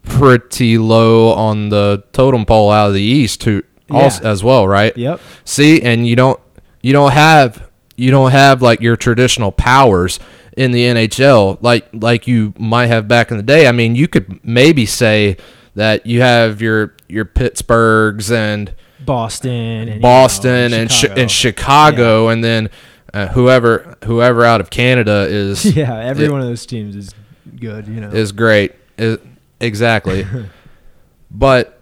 pretty 0.02 0.78
low 0.78 1.32
on 1.32 1.68
the 1.70 2.04
totem 2.12 2.44
pole 2.44 2.70
out 2.70 2.88
of 2.88 2.94
the 2.94 3.02
East 3.02 3.40
too, 3.40 3.62
also, 3.90 4.22
Yeah. 4.22 4.30
as 4.30 4.44
well, 4.44 4.68
right? 4.68 4.96
Yep. 4.96 5.20
See, 5.44 5.82
and 5.82 6.06
you 6.06 6.16
don't 6.16 6.40
you 6.82 6.92
don't 6.92 7.12
have 7.12 7.68
you 7.96 8.10
don't 8.10 8.30
have 8.32 8.62
like 8.62 8.80
your 8.80 8.96
traditional 8.96 9.50
powers 9.52 10.20
in 10.56 10.70
the 10.72 10.84
NHL 10.84 11.58
like 11.60 11.86
like 11.92 12.26
you 12.26 12.54
might 12.58 12.86
have 12.86 13.08
back 13.08 13.30
in 13.30 13.36
the 13.36 13.42
day. 13.42 13.66
I 13.66 13.72
mean, 13.72 13.96
you 13.96 14.08
could 14.08 14.44
maybe 14.44 14.86
say 14.86 15.36
that 15.74 16.06
you 16.06 16.20
have 16.20 16.60
your 16.62 16.94
your 17.08 17.24
Pittsburghs 17.24 18.30
and 18.30 18.72
Boston, 19.04 19.50
and, 19.52 19.88
you 19.88 19.94
know, 19.96 20.00
Boston 20.00 20.72
and 20.72 20.88
Chi- 20.88 20.94
Chicago. 20.96 21.20
and 21.20 21.30
Chicago, 21.30 22.28
and 22.28 22.42
then 22.44 22.70
uh, 23.14 23.28
whoever 23.28 23.96
whoever 24.04 24.44
out 24.44 24.60
of 24.60 24.70
Canada 24.70 25.26
is 25.28 25.64
yeah, 25.76 25.98
every 25.98 26.26
it- 26.26 26.30
one 26.30 26.40
of 26.40 26.46
those 26.46 26.66
teams 26.66 26.94
is 26.96 27.14
good. 27.58 27.86
You 27.88 28.00
know, 28.00 28.10
is 28.10 28.32
great. 28.32 28.72
Is- 28.98 29.18
exactly. 29.60 30.26
but 31.30 31.80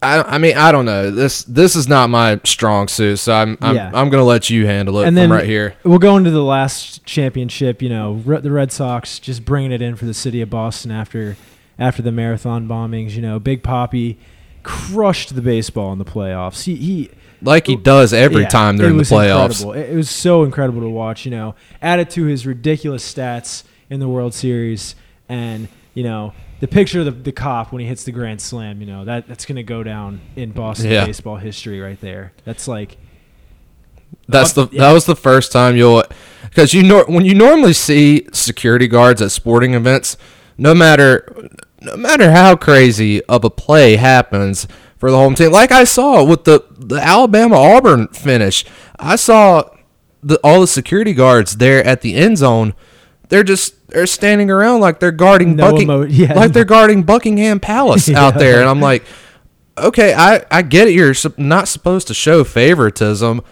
I 0.00 0.22
I 0.22 0.38
mean 0.38 0.56
I 0.56 0.70
don't 0.72 0.84
know. 0.84 1.10
This 1.10 1.42
this 1.44 1.74
is 1.74 1.88
not 1.88 2.08
my 2.08 2.40
strong 2.44 2.88
suit, 2.88 3.16
so 3.18 3.32
I'm 3.34 3.58
I'm, 3.60 3.74
Yeah. 3.76 3.90
I'm 3.92 4.10
gonna 4.10 4.24
let 4.24 4.48
you 4.50 4.66
handle 4.66 4.98
it 5.00 5.02
and 5.06 5.08
from 5.10 5.14
then 5.16 5.30
right 5.30 5.44
here. 5.46 5.74
We'll 5.84 5.98
go 5.98 6.16
into 6.16 6.30
the 6.30 6.42
last 6.44 7.04
championship. 7.04 7.82
You 7.82 7.88
know, 7.88 8.12
Re- 8.24 8.40
the 8.40 8.50
Red 8.52 8.70
Sox 8.72 9.18
just 9.18 9.44
bringing 9.44 9.72
it 9.72 9.82
in 9.82 9.96
for 9.96 10.04
the 10.04 10.14
city 10.14 10.40
of 10.40 10.50
Boston 10.50 10.90
after 10.90 11.36
after 11.78 12.02
the 12.02 12.12
marathon 12.12 12.68
bombings. 12.68 13.12
You 13.12 13.22
know, 13.22 13.38
Big 13.40 13.62
Poppy 13.62 14.18
crushed 14.62 15.34
the 15.34 15.42
baseball 15.42 15.92
in 15.92 15.98
the 15.98 16.04
playoffs. 16.04 16.64
He 16.64 16.76
he 16.76 17.10
Like 17.40 17.66
he 17.66 17.76
does 17.76 18.12
every 18.12 18.42
Yeah, 18.42 18.48
time 18.48 18.80
in 18.80 18.96
the 18.96 19.02
playoffs. 19.04 19.60
Incredible. 19.62 19.72
It, 19.74 19.90
it 19.92 19.96
was 19.96 20.10
so 20.10 20.42
incredible 20.44 20.80
to 20.80 20.88
watch. 20.88 21.24
You 21.24 21.30
know, 21.30 21.54
added 21.80 22.10
to 22.10 22.24
his 22.24 22.46
ridiculous 22.46 23.10
stats 23.14 23.64
in 23.90 24.00
the 24.00 24.08
World 24.08 24.34
Series, 24.34 24.94
and 25.28 25.68
you 25.94 26.02
know 26.02 26.32
the 26.60 26.66
picture 26.68 26.98
of 27.00 27.04
the, 27.04 27.10
the 27.12 27.32
cop 27.32 27.72
when 27.72 27.80
he 27.80 27.86
hits 27.86 28.04
the 28.04 28.12
grand 28.12 28.40
slam. 28.40 28.80
You 28.80 28.86
know 28.86 29.04
that 29.04 29.28
that's 29.28 29.44
gonna 29.46 29.62
go 29.62 29.82
down 29.82 30.20
in 30.36 30.50
Boston 30.52 30.90
Yeah. 30.90 31.06
baseball 31.06 31.36
history 31.36 31.80
right 31.80 32.00
there. 32.00 32.32
That's 32.44 32.66
like 32.66 32.96
That's 34.28 34.52
the 34.52 34.68
Yeah. 34.72 34.80
that 34.88 34.92
was 34.92 35.04
the 35.06 35.16
first 35.16 35.52
time 35.52 35.76
you'll 35.76 36.02
because 36.44 36.74
you 36.74 36.82
know 36.82 37.04
when 37.06 37.24
you 37.24 37.34
normally 37.34 37.72
see 37.72 38.26
security 38.32 38.88
guards 38.88 39.22
at 39.22 39.30
sporting 39.30 39.74
events, 39.74 40.16
no 40.56 40.74
matter 40.74 41.48
no 41.80 41.96
matter 41.96 42.32
how 42.32 42.56
crazy 42.56 43.22
of 43.26 43.44
a 43.44 43.50
play 43.50 43.94
happens 43.96 44.66
for 44.98 45.10
the 45.10 45.16
home 45.16 45.34
team, 45.34 45.50
like 45.52 45.72
I 45.72 45.84
saw 45.84 46.22
with 46.24 46.44
the 46.44 46.64
the 46.76 46.96
Alabama 46.96 47.56
Auburn 47.56 48.08
finish, 48.08 48.64
I 48.98 49.16
saw 49.16 49.64
the 50.22 50.38
all 50.44 50.60
the 50.60 50.66
security 50.66 51.14
guards 51.14 51.56
there 51.56 51.84
at 51.84 52.00
the 52.02 52.14
end 52.14 52.38
zone. 52.38 52.74
They're 53.28 53.44
just 53.44 53.88
they're 53.88 54.06
standing 54.06 54.50
around 54.50 54.80
like 54.80 55.00
they're 55.00 55.12
guarding 55.12 55.54
No 55.56 55.70
Bucking, 55.70 55.82
emo- 55.82 56.02
yeah. 56.06 56.32
like 56.34 56.52
they're 56.52 56.64
guarding 56.64 57.02
Buckingham 57.04 57.60
Palace 57.60 58.08
out 58.14 58.38
there, 58.38 58.60
and 58.60 58.68
I'm 58.68 58.80
like, 58.80 59.04
okay, 59.76 60.14
I 60.14 60.44
I 60.50 60.62
get 60.62 60.88
it. 60.88 60.94
You're 60.94 61.14
not 61.36 61.68
supposed 61.68 62.06
to 62.08 62.14
show 62.14 62.42
favoritism, 62.42 63.42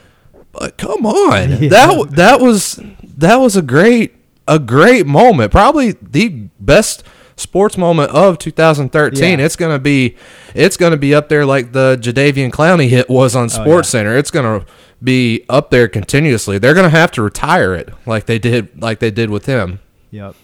but 0.52 0.78
come 0.78 1.06
on, 1.06 1.62
Yeah. 1.62 1.68
that 1.68 2.08
that 2.12 2.40
was 2.40 2.80
that 3.18 3.36
was 3.36 3.54
a 3.56 3.62
great 3.62 4.14
a 4.48 4.58
great 4.58 5.06
moment. 5.06 5.52
Probably 5.52 5.92
the 5.92 6.48
best 6.58 7.04
sports 7.37 7.76
moment 7.76 8.11
of 8.12 8.38
2013. 8.38 9.38
Yeah. 9.38 9.45
It's 9.45 9.57
gonna 9.57 9.78
be 9.78 10.16
it's 10.55 10.76
gonna 10.76 10.97
be 10.97 11.14
up 11.14 11.28
there 11.28 11.45
like 11.45 11.73
the 11.73 11.99
Jadeveon 12.00 12.50
Clowney 12.50 12.88
hit 12.88 13.09
was 13.09 13.37
on 13.37 13.49
Sports 13.49 13.95
Oh, 13.95 13.99
yeah. 13.99 14.02
Center. 14.05 14.16
It's 14.16 14.31
gonna 14.31 14.64
be 15.02 15.45
up 15.49 15.71
there 15.71 15.88
continuously. 15.88 16.59
They're 16.59 16.75
gonna 16.75 16.88
have 16.88 17.11
to 17.12 17.23
retire 17.23 17.75
it 17.75 17.90
like 18.07 18.26
they 18.26 18.38
did 18.38 18.81
like 18.81 18.99
they 19.00 19.11
did 19.11 19.31
with 19.31 19.47
him. 19.47 19.81
yep. 20.11 20.35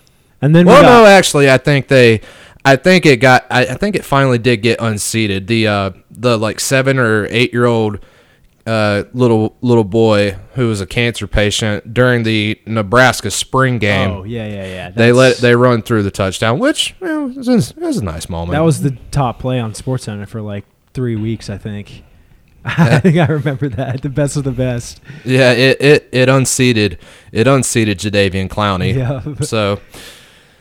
And 0.41 0.55
then 0.57 0.67
we 0.67 0.73
Well, 0.73 0.83
got, 0.83 1.03
no, 1.03 1.07
actually, 1.07 1.49
I 1.49 1.57
think 1.57 1.87
they, 1.87 2.21
I 2.65 2.75
think 2.75 3.07
it 3.07 3.19
got, 3.19 3.47
I, 3.49 3.61
I 3.61 3.75
think 3.75 3.95
it 3.95 4.05
finally 4.05 4.39
did 4.39 4.57
get 4.57 4.81
unseated. 4.81 5.47
The 5.47 5.69
uh, 5.69 5.91
the 6.11 6.37
like 6.37 6.59
seven 6.59 6.99
or 6.99 7.27
eight 7.31 7.53
year 7.53 7.65
old 7.65 8.01
uh, 8.67 9.05
little 9.13 9.57
little 9.61 9.85
boy 9.85 10.37
who 10.55 10.69
was 10.69 10.81
a 10.81 10.87
cancer 10.87 11.27
patient 11.27 11.93
during 11.93 12.23
the 12.23 12.61
Nebraska 12.67 13.31
spring 13.31 13.79
game. 13.79 14.11
oh 14.11 14.25
yeah 14.25 14.47
yeah 14.47 14.65
yeah. 14.65 14.91
they 14.91 15.13
let 15.13 15.39
they 15.39 15.55
run 15.55 15.83
through 15.83 16.03
the 16.03 16.11
touchdown, 16.11 16.59
which 16.59 16.95
you 17.01 17.07
know, 17.07 17.27
was, 17.27 17.71
it 17.71 17.77
was 17.77 17.97
a 17.99 18.05
nice 18.05 18.29
moment. 18.29 18.53
that 18.53 18.61
was 18.61 18.83
the 18.83 18.97
top 19.11 19.39
play 19.39 19.59
on 19.59 19.75
Sports 19.75 20.05
Center 20.05 20.27
for 20.27 20.41
like 20.41 20.65
three 20.95 21.17
weeks. 21.17 21.51
I 21.51 21.59
think. 21.59 22.05
I 22.65 23.01
think 23.01 23.17
I 23.17 23.27
remember 23.27 23.69
that. 23.71 24.03
The 24.03 24.09
best 24.09 24.37
of 24.37 24.45
the 24.45 24.53
best. 24.53 25.01
yeah. 25.25 25.51
It 25.51 25.81
it 25.81 26.09
it 26.13 26.29
unseated 26.29 26.99
it 27.33 27.49
unseated 27.49 27.99
Jadeveon 27.99 28.49
Clowney. 28.49 28.95
Yeah. 28.95 29.43
So 29.45 29.81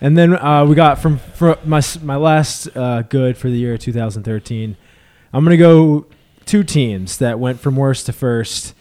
And 0.01 0.17
then 0.17 0.33
uh, 0.35 0.65
we 0.65 0.73
got 0.73 0.99
from, 0.99 1.19
from 1.19 1.57
my 1.63 1.81
my 2.01 2.15
last 2.15 2.75
uh, 2.75 3.03
good 3.03 3.37
for 3.37 3.49
the 3.49 3.57
year 3.57 3.77
2013. 3.77 4.75
I'm 5.31 5.43
gonna 5.43 5.57
go 5.57 6.07
two 6.45 6.63
teams 6.63 7.17
that 7.17 7.39
went 7.39 7.59
from 7.59 7.75
worst 7.75 8.05
to 8.07 8.13
first. 8.13 8.73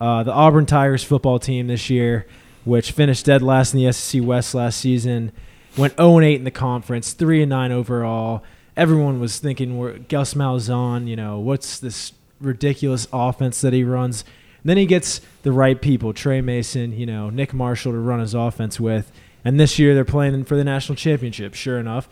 Uh, 0.00 0.22
the 0.22 0.32
Auburn 0.32 0.66
Tigers 0.66 1.02
football 1.02 1.38
team 1.38 1.66
this 1.66 1.90
year, 1.90 2.26
which 2.64 2.92
finished 2.92 3.26
dead 3.26 3.42
last 3.42 3.74
in 3.74 3.82
the 3.82 3.92
SEC 3.92 4.22
West 4.22 4.54
last 4.54 4.78
season, 4.78 5.32
went 5.76 5.96
0 5.96 6.20
8 6.20 6.34
in 6.34 6.44
the 6.44 6.50
conference, 6.50 7.12
3 7.12 7.42
and 7.42 7.50
9 7.50 7.72
overall. 7.72 8.44
Everyone 8.76 9.18
was 9.18 9.38
thinking, 9.38 9.76
"We're 9.76 9.98
Gus 9.98 10.34
Malzahn. 10.34 11.08
You 11.08 11.16
know, 11.16 11.38
what's 11.40 11.78
this 11.80 12.12
ridiculous 12.40 13.08
offense 13.12 13.60
that 13.60 13.72
he 13.72 13.82
runs?" 13.82 14.22
And 14.62 14.70
then 14.70 14.76
he 14.76 14.86
gets 14.86 15.20
the 15.42 15.52
right 15.52 15.80
people, 15.80 16.12
Tre 16.12 16.40
Mason, 16.40 16.92
you 16.92 17.06
know, 17.06 17.30
Nick 17.30 17.52
Marshall 17.52 17.92
to 17.92 17.98
run 17.98 18.20
his 18.20 18.34
offense 18.34 18.78
with. 18.78 19.10
And 19.44 19.58
this 19.58 19.78
year 19.78 19.94
they're 19.94 20.04
playing 20.04 20.44
for 20.44 20.56
the 20.56 20.64
national 20.64 20.96
championship. 20.96 21.54
Sure 21.54 21.78
enough, 21.78 22.08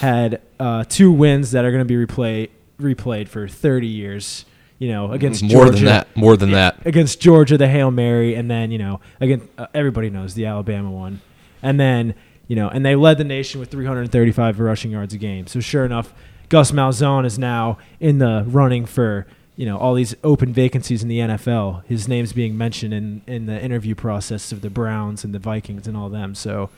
had 0.00 0.40
uh, 0.58 0.84
two 0.88 1.12
wins 1.12 1.50
that 1.50 1.64
are 1.64 1.70
going 1.70 1.86
to 1.86 2.06
be 2.06 2.06
replay, 2.06 2.48
replayed 2.82 3.28
for 3.28 3.48
30 3.48 3.86
years. 3.86 4.44
You 4.78 4.88
know, 4.88 5.12
against 5.12 5.44
more 5.44 5.66
Georgia, 5.66 5.72
than 5.76 5.84
that, 5.84 6.16
more 6.16 6.36
than 6.36 6.50
that. 6.50 6.84
against 6.84 7.20
Georgia, 7.20 7.56
the 7.56 7.68
Hail 7.68 7.92
Mary, 7.92 8.34
and 8.34 8.50
then 8.50 8.72
you 8.72 8.78
know, 8.78 9.00
again, 9.20 9.48
uh, 9.56 9.68
everybody 9.74 10.10
knows 10.10 10.34
the 10.34 10.46
Alabama 10.46 10.90
one, 10.90 11.20
and 11.62 11.78
then 11.78 12.14
you 12.48 12.56
know, 12.56 12.68
and 12.68 12.84
they 12.84 12.96
led 12.96 13.16
the 13.16 13.22
nation 13.24 13.60
with 13.60 13.70
335 13.70 14.58
rushing 14.58 14.90
yards 14.90 15.14
a 15.14 15.18
game. 15.18 15.46
So 15.46 15.60
sure 15.60 15.84
enough, 15.84 16.12
Gus 16.48 16.72
Malzahn 16.72 17.24
is 17.24 17.38
now 17.38 17.78
in 18.00 18.18
the 18.18 18.42
running 18.48 18.84
for 18.84 19.28
you 19.54 19.66
know 19.66 19.78
all 19.78 19.94
these 19.94 20.16
open 20.24 20.52
vacancies 20.52 21.00
in 21.04 21.08
the 21.08 21.18
NFL. 21.20 21.84
His 21.86 22.08
name's 22.08 22.32
being 22.32 22.58
mentioned 22.58 22.92
in 22.92 23.22
in 23.28 23.46
the 23.46 23.62
interview 23.62 23.94
process 23.94 24.50
of 24.50 24.62
the 24.62 24.70
Browns 24.70 25.22
and 25.22 25.32
the 25.32 25.38
Vikings 25.38 25.86
and 25.86 25.96
all 25.96 26.08
them. 26.08 26.34
So 26.34 26.70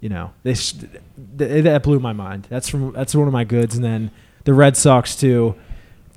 you 0.00 0.08
know, 0.08 0.32
they 0.42 0.52
s- 0.52 0.72
th- 0.72 1.64
that 1.64 1.82
blew 1.82 1.98
my 2.00 2.14
mind. 2.14 2.46
That's 2.48 2.70
from 2.70 2.92
that's 2.92 3.14
one 3.14 3.26
of 3.26 3.32
my 3.34 3.44
goods, 3.44 3.74
and 3.76 3.84
then 3.84 4.10
the 4.46 4.54
Red 4.54 4.76
Sox 4.78 5.14
too, 5.14 5.54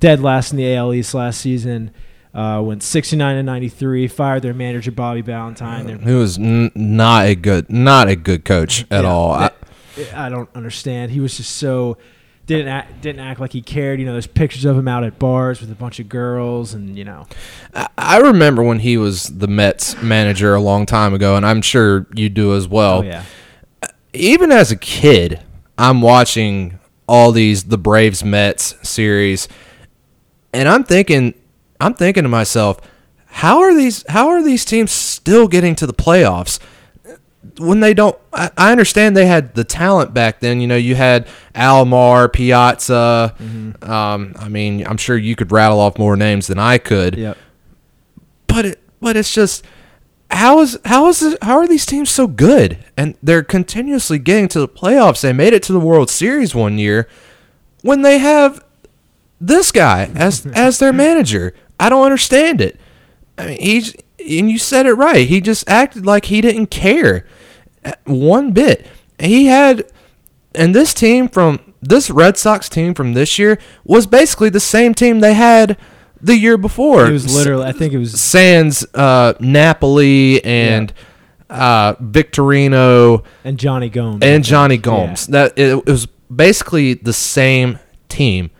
dead 0.00 0.20
last 0.20 0.50
in 0.52 0.56
the 0.56 0.74
AL 0.74 0.94
East 0.94 1.12
last 1.12 1.40
season. 1.42 1.90
Uh, 2.32 2.62
went 2.64 2.82
69 2.82 3.36
and 3.36 3.44
93. 3.44 4.08
Fired 4.08 4.42
their 4.42 4.54
manager 4.54 4.90
Bobby 4.92 5.20
Valentine. 5.20 5.86
Their 5.86 5.98
He 5.98 6.14
was 6.14 6.38
n- 6.38 6.70
not 6.74 7.26
a 7.26 7.34
good, 7.34 7.68
not 7.68 8.08
a 8.08 8.16
good 8.16 8.44
coach 8.44 8.86
at 8.90 9.02
Yeah, 9.04 9.10
all. 9.10 9.32
I, 9.32 9.50
I 10.14 10.28
don't 10.28 10.48
understand. 10.54 11.10
He 11.10 11.18
was 11.20 11.36
just 11.36 11.56
so 11.56 11.98
didn't 12.46 12.68
act, 12.68 13.00
didn't 13.02 13.20
act 13.20 13.38
like 13.40 13.52
he 13.52 13.60
cared. 13.62 13.98
You 14.00 14.06
know, 14.06 14.12
there's 14.12 14.26
pictures 14.28 14.64
of 14.64 14.76
him 14.78 14.86
out 14.88 15.02
at 15.04 15.18
bars 15.18 15.60
with 15.60 15.70
a 15.72 15.74
bunch 15.74 15.98
of 16.00 16.08
girls, 16.08 16.72
and 16.74 16.96
you 16.96 17.04
know, 17.04 17.26
I- 17.74 17.88
I 17.98 18.18
remember 18.18 18.62
when 18.62 18.78
he 18.80 18.96
was 18.96 19.24
the 19.28 19.46
Mets 19.48 20.00
manager 20.02 20.54
a 20.54 20.60
long 20.60 20.86
time 20.86 21.12
ago, 21.14 21.34
and 21.36 21.44
I'm 21.44 21.62
sure 21.62 22.06
you 22.14 22.28
do 22.28 22.54
as 22.56 22.66
well. 22.68 22.98
oh 23.00 23.02
yeah, 23.02 23.24
Even 24.12 24.50
as 24.52 24.70
a 24.72 24.76
kid, 24.76 25.40
I'm 25.78 26.00
watching 26.00 26.78
all 27.10 27.32
these 27.32 27.64
the 27.64 27.76
Braves 27.76 28.22
Mets 28.22 28.76
series, 28.88 29.48
and 30.52 30.68
I'm 30.68 30.84
thinking, 30.84 31.34
I'm 31.80 31.92
thinking 31.92 32.22
to 32.22 32.28
myself, 32.28 32.80
how 33.26 33.58
are 33.60 33.74
these 33.74 34.04
how 34.08 34.28
are 34.28 34.42
these 34.42 34.64
teams 34.64 34.92
still 34.92 35.48
getting 35.48 35.74
to 35.76 35.86
the 35.86 35.92
playoffs? 35.92 36.60
when 37.56 37.80
they 37.80 37.94
don't 37.94 38.16
I, 38.34 38.50
I 38.56 38.70
understand 38.70 39.16
they 39.16 39.26
had 39.26 39.54
the 39.54 39.64
talent 39.64 40.12
back 40.12 40.40
then 40.40 40.60
you 40.60 40.66
know 40.66 40.76
you 40.76 40.94
had 40.94 41.26
almar 41.54 42.28
piazza 42.28 43.34
um, 43.80 44.34
i 44.38 44.48
mean 44.48 44.86
i'm 44.86 44.98
sure 44.98 45.16
you 45.16 45.34
could 45.34 45.50
rattle 45.50 45.80
off 45.80 45.98
more 45.98 46.16
names 46.16 46.48
than 46.48 46.58
i 46.58 46.76
could 46.76 47.16
yep. 47.16 47.38
but 48.46 48.66
it 48.66 48.80
but 49.00 49.16
it's 49.16 49.32
just 49.32 49.64
how 50.30 50.60
is 50.60 50.78
how 50.84 51.08
is 51.08 51.22
it, 51.22 51.42
how 51.42 51.58
are 51.58 51.66
these 51.66 51.86
teams 51.86 52.10
so 52.10 52.26
good? 52.26 52.78
And 52.96 53.16
they're 53.22 53.42
continuously 53.42 54.18
getting 54.18 54.48
to 54.48 54.60
the 54.60 54.68
playoffs. 54.68 55.20
They 55.20 55.32
made 55.32 55.52
it 55.52 55.62
to 55.64 55.72
the 55.72 55.80
world 55.80 56.10
series 56.10 56.54
one 56.54 56.78
year 56.78 57.08
when 57.82 58.02
they 58.02 58.18
have 58.18 58.64
this 59.40 59.72
guy 59.72 60.10
as 60.14 60.46
as 60.54 60.78
their 60.78 60.92
manager. 60.92 61.54
I 61.78 61.88
don't 61.88 62.04
understand 62.04 62.60
it. 62.60 62.78
I 63.36 63.46
mean 63.46 63.60
he's 63.60 63.94
and 64.18 64.50
you 64.50 64.58
said 64.58 64.86
it 64.86 64.94
right. 64.94 65.26
He 65.26 65.40
just 65.40 65.68
acted 65.68 66.06
like 66.06 66.26
he 66.26 66.40
didn't 66.40 66.66
care 66.66 67.26
uh, 67.84 67.92
one 68.04 68.52
bit. 68.52 68.86
He 69.18 69.46
had 69.46 69.90
and 70.54 70.74
this 70.74 70.94
team 70.94 71.28
from 71.28 71.60
this 71.82 72.10
red 72.10 72.36
sox 72.36 72.68
team 72.68 72.94
from 72.94 73.14
this 73.14 73.38
year 73.38 73.58
was 73.84 74.06
basically 74.06 74.50
the 74.50 74.60
same 74.60 74.94
team 74.94 75.20
they 75.20 75.34
had 75.34 75.76
the 76.22 76.36
year 76.36 76.56
before 76.56 77.06
It 77.06 77.12
was 77.12 77.34
literally. 77.34 77.66
I 77.66 77.72
think 77.72 77.92
it 77.92 77.98
was. 77.98 78.18
Sans 78.20 78.84
uh, 78.94 79.34
Napoli 79.40 80.44
and 80.44 80.92
uh, 81.48 81.94
Victorino 81.94 83.24
And 83.44 83.58
Johnny 83.58 83.88
Gomes 83.88 84.22
and 84.22 84.44
Johnny 84.44 84.76
Gomes. 84.76 85.26
That 85.28 85.58
it, 85.58 85.76
it 85.78 85.86
was 85.86 86.06
basically 86.34 86.94
the 86.94 87.12
same 87.12 87.78
team. 88.08 88.50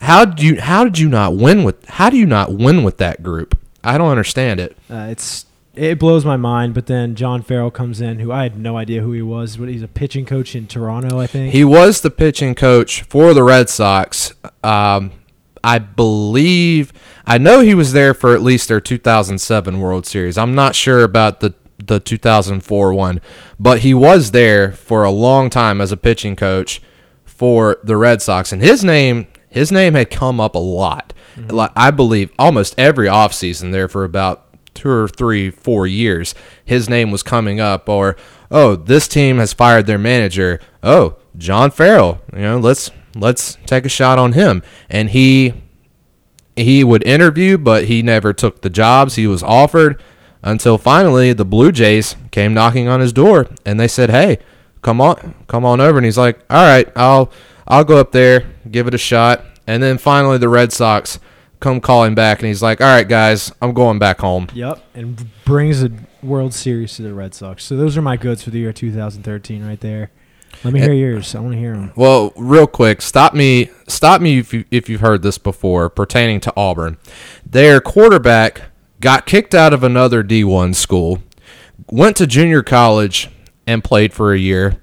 How 0.00 0.24
did 0.24 0.42
you 0.42 0.60
how 0.60 0.84
did 0.84 0.98
you 0.98 1.08
not 1.08 1.36
win 1.36 1.62
with 1.62 1.86
how 1.86 2.10
do 2.10 2.16
you 2.16 2.26
not 2.26 2.52
win 2.52 2.82
with 2.82 2.98
that 2.98 3.22
group? 3.22 3.58
I 3.84 3.98
don't 3.98 4.10
understand 4.10 4.60
it. 4.60 4.76
Uh, 4.90 5.08
it's 5.10 5.46
it 5.74 5.98
blows 5.98 6.24
my 6.24 6.36
mind. 6.36 6.74
But 6.74 6.86
then 6.86 7.14
John 7.14 7.42
Farrell 7.42 7.70
comes 7.70 8.00
in, 8.00 8.18
who 8.18 8.32
I 8.32 8.42
had 8.42 8.58
no 8.58 8.76
idea 8.76 9.02
who 9.02 9.12
he 9.12 9.22
was. 9.22 9.56
But 9.56 9.68
he's 9.68 9.82
a 9.82 9.88
pitching 9.88 10.26
coach 10.26 10.54
in 10.56 10.66
Toronto, 10.66 11.18
I 11.18 11.26
think. 11.26 11.52
He 11.52 11.64
was 11.64 12.00
the 12.00 12.10
pitching 12.10 12.54
coach 12.54 13.02
for 13.02 13.32
the 13.32 13.42
Red 13.42 13.68
Sox. 13.68 14.34
Um, 14.64 15.12
I 15.64 15.78
believe 15.78 16.92
I 17.26 17.38
know 17.38 17.60
he 17.60 17.74
was 17.74 17.92
there 17.92 18.14
for 18.14 18.34
at 18.34 18.42
least 18.42 18.68
their 18.68 18.80
2007 18.80 19.80
World 19.80 20.06
Series. 20.06 20.36
I'm 20.36 20.54
not 20.54 20.74
sure 20.74 21.02
about 21.02 21.40
the 21.40 21.54
the 21.84 21.98
2004 21.98 22.94
one, 22.94 23.20
but 23.58 23.80
he 23.80 23.92
was 23.92 24.30
there 24.30 24.72
for 24.72 25.04
a 25.04 25.10
long 25.10 25.50
time 25.50 25.80
as 25.80 25.90
a 25.90 25.96
pitching 25.96 26.36
coach 26.36 26.80
for 27.24 27.78
the 27.82 27.96
Red 27.96 28.22
Sox, 28.22 28.52
and 28.52 28.62
his 28.62 28.84
name 28.84 29.26
his 29.48 29.70
name 29.70 29.94
had 29.94 30.10
come 30.10 30.40
up 30.40 30.54
a 30.54 30.58
lot. 30.58 31.12
Mm-hmm. 31.36 31.50
Like 31.50 31.72
I 31.76 31.90
believe 31.90 32.32
almost 32.38 32.74
every 32.78 33.06
offseason 33.06 33.72
there 33.72 33.88
for 33.88 34.04
about 34.04 34.46
two 34.74 34.88
or 34.88 35.08
three, 35.08 35.50
four 35.50 35.86
years, 35.86 36.34
his 36.64 36.88
name 36.88 37.10
was 37.10 37.22
coming 37.22 37.60
up. 37.60 37.88
Or 37.88 38.16
oh, 38.50 38.76
this 38.76 39.08
team 39.08 39.38
has 39.38 39.52
fired 39.52 39.86
their 39.86 39.98
manager. 39.98 40.60
Oh, 40.82 41.16
John 41.36 41.70
Farrell. 41.70 42.20
You 42.32 42.42
know, 42.42 42.58
let's 42.58 42.90
let's 43.14 43.56
take 43.66 43.84
a 43.84 43.88
shot 43.88 44.18
on 44.18 44.32
him. 44.32 44.62
And 44.88 45.10
he 45.10 45.54
he 46.56 46.84
would 46.84 47.02
interview, 47.04 47.56
but 47.58 47.84
he 47.84 48.02
never 48.02 48.32
took 48.32 48.62
the 48.62 48.70
jobs 48.70 49.14
he 49.14 49.26
was 49.26 49.42
offered 49.42 50.02
until 50.42 50.76
finally 50.76 51.32
the 51.32 51.44
Blue 51.44 51.72
Jays 51.72 52.16
came 52.30 52.52
knocking 52.52 52.88
on 52.88 53.00
his 53.00 53.12
door 53.12 53.46
and 53.64 53.78
they 53.78 53.88
said, 53.88 54.10
"Hey, 54.10 54.38
come 54.82 55.00
on, 55.00 55.34
come 55.46 55.64
on 55.64 55.80
over." 55.80 55.98
And 55.98 56.04
he's 56.04 56.18
like, 56.18 56.40
"All 56.50 56.64
right, 56.64 56.90
I'll 56.96 57.30
I'll 57.66 57.84
go 57.84 57.98
up 57.98 58.12
there, 58.12 58.44
give 58.70 58.86
it 58.86 58.94
a 58.94 58.98
shot." 58.98 59.44
And 59.66 59.82
then 59.82 59.98
finally 59.98 60.38
the 60.38 60.48
Red 60.48 60.72
Sox 60.72 61.18
come 61.60 61.80
calling 61.80 62.14
back 62.14 62.40
and 62.40 62.48
he's 62.48 62.62
like, 62.62 62.80
"All 62.80 62.88
right, 62.88 63.08
guys, 63.08 63.52
I'm 63.62 63.72
going 63.72 63.98
back 63.98 64.20
home." 64.20 64.48
Yep, 64.52 64.82
and 64.94 65.26
brings 65.44 65.82
a 65.82 65.90
World 66.22 66.54
Series 66.54 66.96
to 66.96 67.02
the 67.02 67.14
Red 67.14 67.34
Sox. 67.34 67.64
So 67.64 67.76
those 67.76 67.96
are 67.96 68.02
my 68.02 68.16
goods 68.16 68.42
for 68.42 68.50
the 68.50 68.58
year 68.58 68.72
2013, 68.72 69.64
right 69.64 69.80
there. 69.80 70.10
Let 70.64 70.74
me 70.74 70.80
hear 70.80 70.92
yours. 70.92 71.34
I 71.34 71.40
want 71.40 71.54
to 71.54 71.58
hear 71.58 71.72
them. 71.72 71.92
Well, 71.96 72.32
real 72.36 72.66
quick, 72.66 73.02
stop 73.02 73.34
me, 73.34 73.70
stop 73.88 74.20
me 74.20 74.38
if 74.38 74.54
you 74.54 74.64
if 74.70 74.88
you've 74.88 75.00
heard 75.00 75.22
this 75.22 75.38
before 75.38 75.88
pertaining 75.90 76.40
to 76.40 76.52
Auburn. 76.56 76.98
Their 77.44 77.80
quarterback 77.80 78.62
got 79.00 79.26
kicked 79.26 79.54
out 79.54 79.72
of 79.72 79.82
another 79.82 80.22
D1 80.22 80.74
school, 80.74 81.22
went 81.90 82.16
to 82.16 82.26
junior 82.26 82.62
college 82.62 83.28
and 83.66 83.82
played 83.82 84.12
for 84.12 84.32
a 84.32 84.38
year. 84.38 84.80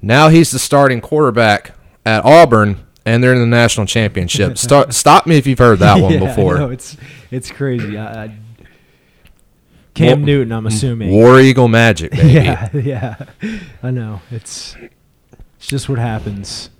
Now 0.00 0.28
he's 0.28 0.50
the 0.50 0.58
starting 0.58 1.00
quarterback 1.00 1.74
at 2.04 2.24
Auburn, 2.24 2.84
and 3.06 3.22
they're 3.22 3.32
in 3.32 3.40
the 3.40 3.46
national 3.46 3.86
championship. 3.86 4.58
Start, 4.58 4.92
stop 4.92 5.26
me 5.26 5.36
if 5.38 5.46
you've 5.46 5.58
heard 5.60 5.78
that 5.78 6.00
one 6.00 6.12
yeah, 6.14 6.18
before. 6.18 6.58
No, 6.58 6.70
it's 6.70 6.96
it's 7.30 7.50
crazy. 7.50 7.96
I, 7.96 8.24
I, 8.24 8.36
Cam 9.94 10.24
Newton, 10.24 10.52
I'm 10.52 10.66
assuming. 10.66 11.10
War 11.10 11.38
Eagle 11.38 11.68
Magic, 11.68 12.10
baby. 12.12 12.32
yeah, 12.32 12.68
yeah. 12.72 13.16
I 13.82 13.90
know. 13.90 14.20
It's 14.30 14.74
it's 15.62 15.68
just 15.68 15.88
what 15.88 16.00
happens. 16.00 16.70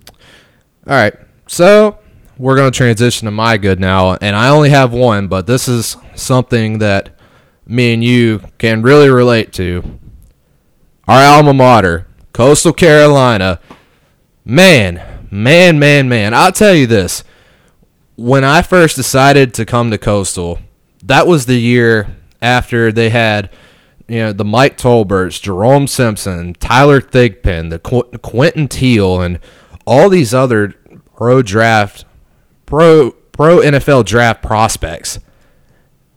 All 0.85 0.93
right. 0.93 1.13
So 1.47 1.99
we're 2.37 2.57
going 2.57 2.69
to 2.69 2.77
transition 2.77 3.27
to 3.27 3.31
my 3.31 3.55
good 3.55 3.79
now. 3.79 4.15
And 4.15 4.35
I 4.35 4.49
only 4.49 4.71
have 4.71 4.91
one, 4.91 5.29
but 5.29 5.47
this 5.47 5.69
is 5.69 5.95
something 6.15 6.79
that 6.79 7.17
me 7.65 7.93
and 7.93 8.03
you 8.03 8.41
can 8.57 8.81
really 8.81 9.09
relate 9.09 9.53
to. 9.53 9.99
Our 11.07 11.23
alma 11.23 11.53
mater, 11.53 12.07
Coastal 12.33 12.73
Carolina. 12.73 13.61
Man, 14.43 15.01
man, 15.31 15.79
man, 15.79 16.09
man. 16.09 16.33
I'll 16.33 16.51
tell 16.51 16.73
you 16.73 16.85
this. 16.85 17.23
When 18.17 18.43
I 18.43 18.63
first 18.63 18.97
decided 18.97 19.53
to 19.53 19.65
come 19.65 19.91
to 19.91 19.97
Coastal, 19.97 20.59
that 21.03 21.25
was 21.25 21.45
the 21.45 21.57
year 21.57 22.17
after 22.41 22.91
they 22.91 23.11
had 23.11 23.49
you 24.07 24.17
know, 24.19 24.33
the 24.33 24.45
Mike 24.45 24.77
Tolberts, 24.77 25.41
Jerome 25.41 25.87
Simpson, 25.87 26.53
Tyler 26.55 26.99
Thigpen, 27.01 27.69
the 27.69 27.79
Qu- 27.79 28.17
Quinton 28.21 28.67
Teal, 28.67 29.21
and 29.21 29.39
all 29.85 30.09
these 30.09 30.33
other 30.33 30.73
pro 31.15 31.41
draft, 31.41 32.05
pro 32.65 33.11
pro 33.31 33.57
NFL 33.57 34.05
draft 34.05 34.41
prospects. 34.43 35.19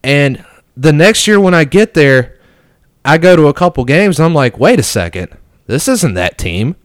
And 0.02 0.44
the 0.76 0.92
next 0.92 1.26
year 1.26 1.40
when 1.40 1.54
I 1.54 1.64
get 1.64 1.94
there, 1.94 2.38
I 3.04 3.18
go 3.18 3.36
to 3.36 3.46
a 3.46 3.54
couple 3.54 3.84
games. 3.84 4.18
And 4.18 4.26
I'm 4.26 4.34
like, 4.34 4.58
wait 4.58 4.78
a 4.78 4.82
second, 4.84 5.36
this 5.66 5.88
isn't 5.88 6.14
that 6.14 6.38
team. 6.38 6.76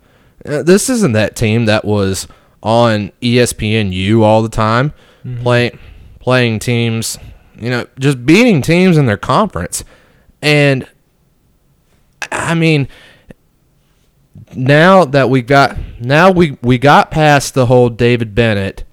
Uh, 0.45 0.63
This 0.63 0.89
isn't 0.89 1.11
that 1.13 1.35
team 1.35 1.65
that 1.65 1.83
was 1.85 2.27
on 2.63 3.11
ESPNU 3.21 4.21
all 4.21 4.41
the 4.43 4.49
time, 4.49 4.93
playing 5.41 5.77
playing 6.19 6.59
teams, 6.59 7.17
you 7.59 7.69
know, 7.71 7.87
just 7.99 8.25
beating 8.25 8.61
teams 8.61 8.97
in 8.97 9.07
their 9.07 9.17
conference. 9.17 9.83
And 10.43 10.87
I 12.31 12.53
mean, 12.53 12.87
now 14.55 15.05
that 15.05 15.29
we 15.29 15.41
got 15.41 15.77
now 15.99 16.31
we 16.31 16.57
we 16.61 16.77
got 16.77 17.11
past 17.11 17.53
the 17.53 17.65
whole 17.67 17.89
David 17.89 18.33
Bennett, 18.35 18.83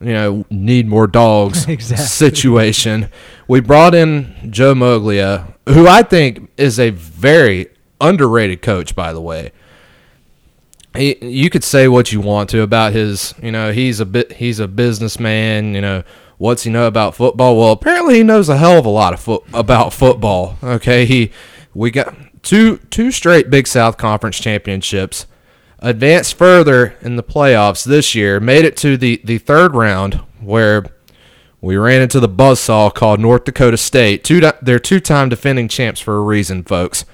you 0.00 0.12
know, 0.12 0.44
need 0.50 0.86
more 0.86 1.06
dogs 1.06 1.66
Exactly. 1.68 2.06
situation. 2.06 3.08
We 3.48 3.60
brought 3.60 3.94
in 3.94 4.34
Joe 4.50 4.74
Moglia, 4.74 5.54
who 5.68 5.86
I 5.86 6.02
think 6.02 6.50
is 6.56 6.78
a 6.80 6.90
very 6.90 7.68
underrated 8.00 8.62
coach, 8.62 8.94
by 8.94 9.12
the 9.12 9.20
way. 9.20 9.52
He, 10.96 11.16
you 11.22 11.50
could 11.50 11.64
say 11.64 11.88
what 11.88 12.10
you 12.10 12.20
want 12.22 12.48
to 12.50 12.62
about 12.62 12.94
his, 12.94 13.34
you 13.42 13.52
know, 13.52 13.70
he's 13.70 14.00
a 14.00 14.06
bit 14.06 14.32
he's 14.32 14.58
a 14.60 14.66
businessman, 14.68 15.74
you 15.74 15.80
know, 15.82 16.02
what's 16.38 16.62
he 16.62 16.70
know 16.70 16.86
about 16.86 17.14
football? 17.14 17.56
Well, 17.58 17.72
apparently 17.72 18.14
he 18.16 18.22
knows 18.22 18.48
a 18.48 18.56
hell 18.56 18.78
of 18.78 18.86
a 18.86 18.90
lot 18.90 19.12
of 19.12 19.20
foot 19.20 19.42
about 19.52 19.92
football. 19.92 20.56
Okay, 20.62 21.04
he 21.04 21.32
we 21.74 21.90
got 21.90 22.14
two 22.46 22.78
two 22.90 23.10
straight 23.10 23.50
Big 23.50 23.66
South 23.66 23.98
Conference 23.98 24.38
championships, 24.38 25.26
advanced 25.80 26.34
further 26.34 26.96
in 27.02 27.16
the 27.16 27.22
playoffs 27.22 27.84
this 27.84 28.14
year, 28.14 28.40
made 28.40 28.64
it 28.64 28.76
to 28.78 28.96
the 28.96 29.20
the 29.24 29.36
third 29.36 29.74
round 29.74 30.14
where 30.40 30.86
we 31.60 31.76
ran 31.76 32.00
into 32.00 32.20
the 32.20 32.28
buzzsaw 32.28 32.94
called 32.94 33.18
North 33.20 33.44
Dakota 33.44 33.76
State. 33.76 34.24
Two 34.24 34.40
they're 34.62 34.78
two-time 34.78 35.28
defending 35.28 35.68
champs 35.68 36.00
for 36.00 36.16
a 36.16 36.20
reason, 36.20 36.62
folks. 36.62 37.04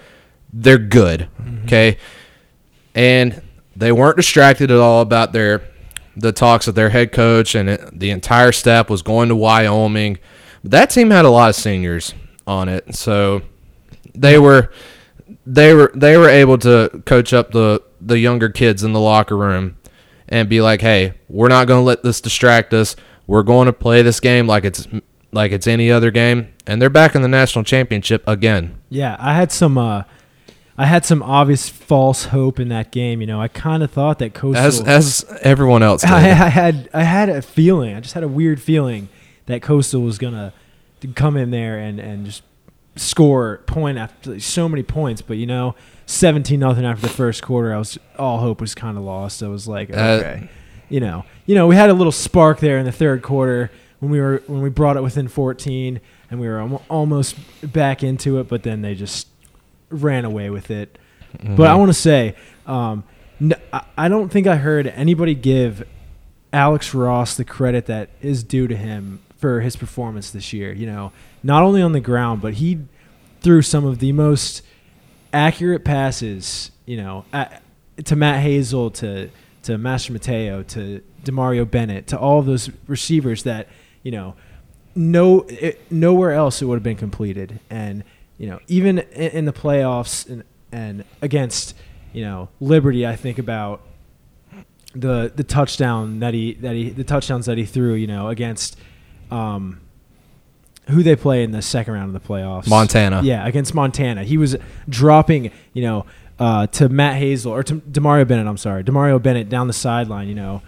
They're 0.53 0.79
good, 0.79 1.29
mm-hmm. 1.41 1.65
okay? 1.65 1.97
And 2.95 3.41
they 3.75 3.91
weren't 3.91 4.17
distracted 4.17 4.71
at 4.71 4.79
all 4.79 5.01
about 5.01 5.33
their 5.33 5.63
the 6.15 6.31
talks 6.31 6.69
of 6.69 6.75
their 6.75 6.91
head 6.91 7.11
coach 7.11 7.55
and 7.55 7.71
it, 7.71 7.99
the 7.99 8.11
entire 8.11 8.53
staff 8.53 8.91
was 8.91 9.01
going 9.01 9.31
to 9.31 9.37
Wyoming. 9.37 10.19
But 10.61 10.73
That 10.73 10.91
team 10.91 11.11
had 11.11 11.25
a 11.25 11.31
lot 11.31 11.49
of 11.49 11.57
seniors 11.57 12.13
on 12.47 12.69
it, 12.69 12.95
so 12.95 13.41
they 14.15 14.39
were 14.39 14.71
they 15.47 15.75
were 15.75 15.91
they 15.95 16.17
were 16.17 16.29
able 16.29 16.59
to 16.59 17.03
coach 17.07 17.33
up 17.33 17.53
the 17.53 17.83
the 18.01 18.19
younger 18.19 18.49
kids 18.49 18.83
in 18.83 18.93
the 18.93 19.01
locker 19.01 19.37
room 19.37 19.77
and 20.29 20.49
be 20.49 20.61
like, 20.61 20.81
"Hey, 20.81 21.15
we're 21.29 21.49
not 21.49 21.67
going 21.67 21.81
to 21.81 21.85
let 21.85 22.03
this 22.03 22.21
distract 22.21 22.73
us. 22.75 22.97
We're 23.27 23.43
going 23.43 23.67
to 23.67 23.73
play 23.73 24.03
this 24.03 24.21
game 24.21 24.47
like 24.47 24.65
it's 24.65 24.87
like 25.33 25.53
it's 25.53 25.67
any 25.67 25.91
other 25.91 26.11
game." 26.11 26.53
And 26.67 26.81
they're 26.81 26.91
back 26.91 27.15
in 27.15 27.23
the 27.23 27.29
national 27.29 27.65
championship 27.65 28.23
again. 28.27 28.81
Yeah, 28.89 29.17
I 29.19 29.35
had 29.35 29.53
some. 29.53 29.79
Uh, 29.79 30.05
I 30.79 30.87
had 30.87 31.05
some 31.05 31.23
obvious 31.23 31.69
false 31.69 32.27
hope 32.27 32.59
in 32.59 32.69
that 32.69 32.91
game. 32.91 33.21
You 33.21 33.27
know, 33.27 33.41
I 33.41 33.49
kind 33.49 33.83
of 33.83 33.91
thought 33.91 34.19
that 34.21 34.35
Coastal. 34.35 34.65
As 34.65 34.81
as 34.81 35.39
everyone 35.43 35.83
else 35.83 36.03
did. 36.03 36.11
I, 36.11 36.31
I 36.31 36.49
had 36.49 36.89
I 36.95 37.03
had 37.05 37.29
a 37.29 37.43
feeling. 37.43 37.95
I 37.95 38.01
just 38.01 38.15
had 38.15 38.25
a 38.25 38.29
weird 38.29 38.61
feeling 38.61 39.09
that 39.47 39.63
Coastal 39.63 40.03
was 40.03 40.19
gonna 40.19 40.53
to 41.01 41.09
come 41.09 41.37
in 41.37 41.51
there 41.51 41.79
and 41.79 42.01
and 42.01 42.25
just 42.27 42.43
score 42.97 43.59
point 43.67 43.99
after 43.99 44.39
so 44.41 44.69
many 44.69 44.83
points. 44.83 45.23
But 45.23 45.37
you 45.39 45.47
know, 45.47 45.75
seventeen 46.07 46.61
nothing 46.61 46.85
after 46.85 47.03
the 47.03 47.13
first 47.13 47.43
quarter, 47.43 47.75
I 47.75 47.79
was 47.79 47.99
all 48.19 48.39
hope 48.39 48.61
was 48.61 48.75
kind 48.75 48.97
of 48.97 49.05
lost. 49.05 49.43
I 49.43 49.49
was 49.49 49.67
like, 49.69 49.91
Uh, 49.91 50.01
okay, 50.01 50.49
you 50.89 51.01
know, 51.01 51.25
you 51.47 51.55
know, 51.55 51.67
we 51.67 51.77
had 51.77 51.91
a 51.91 51.95
little 51.95 52.13
spark 52.13 52.61
there 52.61 52.79
in 52.79 52.85
the 52.85 52.93
third 52.93 53.23
quarter 53.23 53.71
when 54.01 54.11
we 54.11 54.21
were 54.21 54.43
when 54.47 54.63
we 54.63 54.69
brought 54.71 54.97
it 54.97 55.03
within 55.03 55.29
fourteen 55.29 56.01
and 56.31 56.41
we 56.41 56.49
were 56.49 56.61
almo- 56.61 56.83
almost 56.89 57.37
back 57.73 58.03
into 58.03 58.39
it, 58.41 58.49
but 58.49 58.63
then 58.63 58.83
they 58.83 58.95
just 58.95 59.29
ran 59.91 60.25
away 60.25 60.49
with 60.51 60.71
it. 60.71 60.99
But 61.57 61.69
I 61.69 61.75
want 61.77 61.89
to 61.91 61.95
say, 61.95 62.35
um, 62.67 63.05
n- 63.41 63.55
I- 63.73 63.85
I 63.97 64.09
don't 64.09 64.31
think 64.31 64.47
I 64.47 64.57
heard 64.57 64.87
anybody 64.87 65.35
give 65.35 65.87
Alex 66.53 66.93
Ross 66.95 67.37
the 67.37 67.45
credit 67.45 67.87
that 67.87 68.11
is 68.21 68.43
due 68.43 68.67
to 68.69 68.77
him 68.77 69.21
for 69.39 69.61
his 69.61 69.77
performance 69.77 70.31
this 70.31 70.53
year. 70.53 70.73
You 70.73 70.87
know, 70.87 71.13
not 71.43 71.63
only 71.63 71.83
on 71.83 71.93
the 71.93 72.01
ground, 72.01 72.41
but 72.41 72.55
he 72.55 72.81
threw 73.41 73.63
some 73.63 73.85
of 73.85 73.99
the 73.99 74.13
most 74.13 74.63
accurate 75.33 75.85
passes. 75.85 76.71
You 76.87 76.97
know, 76.97 77.25
at, 77.33 77.63
to 78.05 78.17
Matt 78.17 78.41
Hazel, 78.41 78.91
to 78.93 79.31
to 79.63 79.79
Master 79.79 80.13
Mateo, 80.13 80.63
to 80.65 81.03
Demario 81.25 81.69
Bennett, 81.69 82.09
to 82.09 82.19
all 82.19 82.43
those 82.43 82.71
receivers 82.87 83.45
that 83.45 83.69
you 84.03 84.11
know, 84.11 84.35
no 84.95 85.43
it, 85.49 85.81
nowhere 85.91 86.33
else 86.33 86.63
it 86.63 86.67
would 86.67 86.77
have 86.77 86.83
been 86.83 86.97
completed. 86.97 87.61
And 87.71 88.05
you 88.39 88.49
know, 88.49 88.61
even 88.69 88.99
in, 88.99 89.31
in 89.31 89.45
the 89.45 89.53
playoffs 89.53 90.29
and 90.29 90.45
and 90.71 91.05
against 91.21 91.75
you 92.13 92.23
know 92.25 92.49
Liberty, 92.61 93.07
I 93.07 93.17
think 93.17 93.39
about 93.39 93.83
the 94.95 95.33
the 95.35 95.45
touchdown 95.45 96.21
that 96.21 96.35
he 96.35 96.55
that 96.55 96.75
he 96.75 96.91
the 96.91 97.05
touchdowns 97.05 97.47
that 97.47 97.59
he 97.59 97.65
threw. 97.65 97.95
You 97.95 98.07
know, 98.07 98.29
against 98.29 98.77
um, 99.31 99.81
who 100.91 101.03
they 101.03 101.15
play 101.17 101.43
in 101.45 101.53
the 101.53 101.63
second 101.63 101.95
round 101.95 102.15
of 102.15 102.23
the 102.23 102.29
playoffs. 102.29 102.69
Montana. 102.69 103.21
Yeah, 103.23 103.47
against 103.47 103.75
Montana. 103.75 104.25
He 104.25 104.37
was 104.37 104.57
dropping, 104.89 105.51
you 105.73 105.83
know, 105.83 106.07
uh, 106.39 106.67
to 106.69 106.89
Matt 106.89 107.17
Hazel 107.17 107.53
or 107.53 107.63
to 107.63 107.75
Demario 107.77 108.27
Bennett. 108.27 108.47
I'm 108.47 108.57
sorry, 108.57 108.83
Demario 108.83 109.23
Bennett 109.23 109.49
down 109.49 109.67
the 109.69 109.73
sideline. 109.73 110.29
You 110.29 110.35
know, 110.35 110.63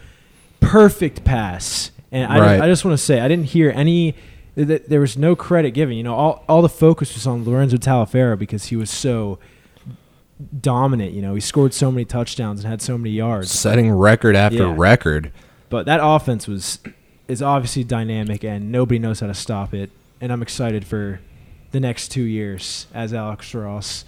perfect 0.61 1.25
pass. 1.25 1.91
And 2.13 2.31
I, 2.33 2.39
Right. 2.39 2.61
I 2.61 2.67
just 2.69 2.85
want 2.85 2.97
to 2.97 3.03
say 3.05 3.21
I 3.21 3.27
didn't 3.29 3.47
hear 3.47 3.71
any. 3.75 4.15
th- 4.55 4.69
th- 4.69 4.83
There 4.89 5.01
was 5.01 5.17
no 5.19 5.35
credit 5.35 5.73
given. 5.73 5.97
You 5.97 6.05
know, 6.05 6.15
all 6.15 6.45
all 6.49 6.63
the 6.63 6.69
focus 6.69 7.13
was 7.15 7.27
on 7.27 7.45
Lorenzo 7.45 7.77
Taliaferro 7.77 8.39
because 8.39 8.67
he 8.67 8.77
was 8.77 8.91
so 8.91 9.39
dominant. 10.61 11.13
You 11.13 11.23
know, 11.23 11.35
he 11.35 11.41
scored 11.41 11.75
so 11.75 11.91
many 11.91 12.05
touchdowns 12.05 12.61
and 12.63 12.71
had 12.71 12.83
so 12.83 12.97
many 12.99 13.11
yards. 13.11 13.51
Setting 13.51 13.91
record 13.91 14.37
after 14.37 14.59
Yeah. 14.69 14.75
record. 14.77 15.33
But 15.71 15.87
that 15.87 16.01
offense 16.03 16.47
was 16.47 16.79
is 17.27 17.41
obviously 17.43 17.83
dynamic 17.85 18.45
and 18.45 18.71
nobody 18.71 18.99
knows 18.99 19.21
how 19.21 19.27
to 19.27 19.35
stop 19.35 19.73
it. 19.75 19.91
And 20.25 20.33
I'm 20.33 20.41
excited 20.41 20.87
for 20.87 21.21
the 21.73 21.81
next 21.81 22.09
two 22.09 22.23
years 22.23 22.87
as 22.95 23.13
Alex 23.13 23.53
Ross. 23.53 24.07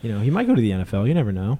You 0.00 0.12
know, 0.12 0.20
he 0.20 0.30
might 0.30 0.46
go 0.46 0.54
to 0.54 0.60
the 0.60 0.70
NFL. 0.70 1.08
You 1.08 1.14
never 1.14 1.32
know. 1.32 1.58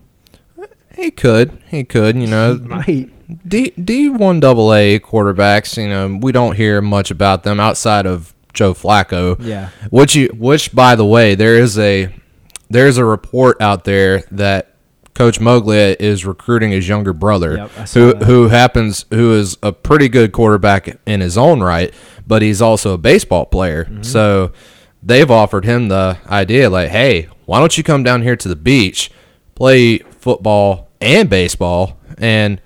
He 0.95 1.11
could. 1.11 1.61
He 1.67 1.83
could. 1.83 2.15
You 2.15 2.29
know, 2.29 2.55
might. 2.55 3.11
D 3.49 3.71
D 3.71 4.09
one 4.09 4.39
double 4.39 4.73
A 4.73 5.01
quarterbacks. 5.01 5.77
You 5.77 5.89
know, 5.89 6.21
we 6.23 6.31
don't 6.31 6.55
hear 6.55 6.81
much 6.81 7.11
about 7.11 7.43
them 7.43 7.59
outside 7.59 8.07
of 8.07 8.33
Joe 8.53 8.75
Flacco. 8.75 9.45
Yeah. 9.45 9.71
Which 9.91 10.15
you, 10.15 10.29
which 10.29 10.73
by 10.73 10.95
the 10.95 11.05
way, 11.05 11.35
there 11.35 11.57
is 11.57 11.77
a 11.77 12.15
there's 12.71 12.97
a 12.97 13.05
report 13.05 13.61
out 13.61 13.83
there 13.83 14.23
that 14.31 14.74
Coach 15.15 15.39
Moglia 15.39 15.95
is 16.01 16.25
recruiting 16.27 16.73
his 16.73 16.89
younger 16.89 17.13
brother, 17.13 17.57
Yep, 17.57 17.71
who 17.91 18.13
that. 18.15 18.23
who 18.25 18.49
happens 18.49 19.07
who 19.11 19.33
is 19.33 19.57
a 19.63 19.73
pretty 19.73 20.09
good 20.09 20.33
quarterback 20.33 20.99
in 21.07 21.21
his 21.21 21.39
own 21.39 21.63
right, 21.63 21.95
but 22.27 22.43
he's 22.43 22.61
also 22.61 22.95
a 22.95 22.99
baseball 22.99 23.47
player. 23.47 23.85
Mm-hmm. 23.85 24.03
So 24.03 24.53
they've 25.03 25.31
offered 25.31 25.65
him 25.65 25.89
the 25.89 26.19
idea, 26.29 26.69
like, 26.69 26.89
hey, 26.89 27.29
why 27.47 27.61
don't 27.61 27.77
you 27.79 27.85
come 27.85 28.03
down 28.03 28.23
here 28.23 28.35
to 28.37 28.49
the 28.49 28.57
beach, 28.57 29.11
play 29.55 29.99
football 29.99 30.89
and 31.01 31.31
baseball, 31.31 31.97
and 32.19 32.61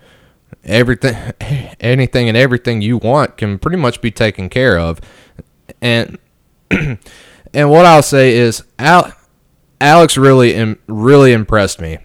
everything, 0.65 1.15
anything 1.81 2.29
and 2.29 2.37
everything 2.37 2.81
you 2.81 2.97
want 2.97 3.37
can 3.37 3.59
pretty 3.59 3.77
much 3.79 4.01
be 4.01 4.11
taken 4.11 4.49
care 4.49 4.79
of, 4.79 5.01
and 5.83 6.17
and 6.71 7.71
what 7.71 7.85
I'll 7.85 8.03
say 8.03 8.37
is, 8.37 8.63
Al, 8.79 9.13
Alex 9.83 10.17
really 10.17 10.55
im- 10.55 10.79
really 10.87 11.33
impressed 11.33 11.79
me 11.81 11.99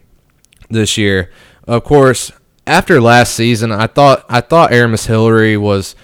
this 0.73 0.97
year. 0.97 1.31
Of 1.67 1.83
course, 1.83 2.31
after 2.67 2.99
last 2.99 3.33
season, 3.33 3.71
I 3.71 3.87
thought 3.87 4.25
I 4.29 4.41
thought 4.41 4.71
Aramis 4.71 5.05
Hillary 5.05 5.57
was, 5.57 5.95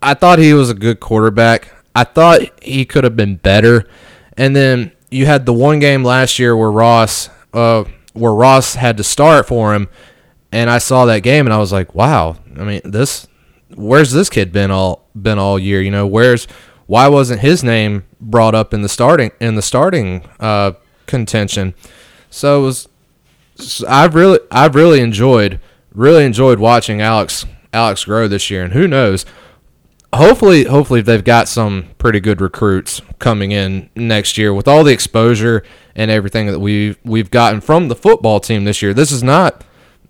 I 0.00 0.14
thought 0.14 0.38
he 0.38 0.54
was 0.54 0.70
a 0.70 0.74
good 0.74 1.00
quarterback. 1.00 1.70
I 1.94 2.04
thought 2.04 2.40
he 2.62 2.84
could 2.84 3.04
have 3.04 3.16
been 3.16 3.36
better, 3.36 3.88
and 4.36 4.54
then 4.54 4.92
you 5.10 5.26
had 5.26 5.46
the 5.46 5.52
one 5.52 5.78
game 5.78 6.02
last 6.02 6.38
year 6.38 6.56
where 6.56 6.70
Ross, 6.70 7.28
uh, 7.52 7.84
where 8.14 8.34
Ross 8.34 8.74
had 8.74 8.96
to 8.96 9.04
start 9.04 9.46
for 9.46 9.74
him, 9.74 9.88
and 10.50 10.70
I 10.70 10.78
saw 10.78 11.04
that 11.06 11.20
game 11.20 11.46
and 11.46 11.52
I 11.52 11.58
was 11.58 11.72
like, 11.72 11.94
wow. 11.94 12.36
I 12.56 12.64
mean, 12.64 12.80
this, 12.84 13.26
where's 13.74 14.12
this 14.12 14.30
kid 14.30 14.52
been 14.52 14.70
all 14.70 15.08
been 15.20 15.38
all 15.38 15.58
year? 15.58 15.80
You 15.80 15.90
know, 15.90 16.06
where's 16.06 16.46
why 16.86 17.08
wasn't 17.08 17.40
his 17.40 17.64
name 17.64 18.04
brought 18.20 18.54
up 18.54 18.74
in 18.74 18.82
the 18.82 18.88
starting 18.88 19.32
in 19.40 19.54
the 19.54 19.62
starting 19.62 20.28
uh, 20.38 20.72
contention? 21.06 21.74
So 22.30 22.60
it 22.60 22.64
was 22.64 22.88
I've 23.88 24.14
really 24.14 24.40
I've 24.50 24.74
really 24.74 25.00
enjoyed 25.00 25.60
really 25.92 26.24
enjoyed 26.24 26.58
watching 26.58 27.00
Alex 27.00 27.46
Alex 27.72 28.04
grow 28.04 28.28
this 28.28 28.50
year, 28.50 28.62
and 28.62 28.72
who 28.72 28.86
knows? 28.86 29.24
Hopefully, 30.14 30.64
hopefully 30.64 31.00
they've 31.00 31.24
got 31.24 31.48
some 31.48 31.88
pretty 31.98 32.20
good 32.20 32.40
recruits 32.40 33.02
coming 33.18 33.50
in 33.50 33.90
next 33.96 34.38
year 34.38 34.54
with 34.54 34.68
all 34.68 34.84
the 34.84 34.92
exposure 34.92 35.64
and 35.96 36.10
everything 36.10 36.46
that 36.46 36.60
we 36.60 36.96
we've 37.04 37.30
gotten 37.30 37.60
from 37.60 37.88
the 37.88 37.96
football 37.96 38.38
team 38.38 38.64
this 38.64 38.80
year. 38.80 38.94
This 38.94 39.10
is 39.10 39.22
not 39.22 39.64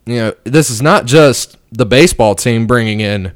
you 0.04 0.16
know 0.16 0.34
this 0.44 0.68
is 0.68 0.82
not 0.82 1.06
just 1.06 1.56
the 1.72 1.86
baseball 1.86 2.34
team 2.34 2.66
bringing 2.66 3.00
in 3.00 3.32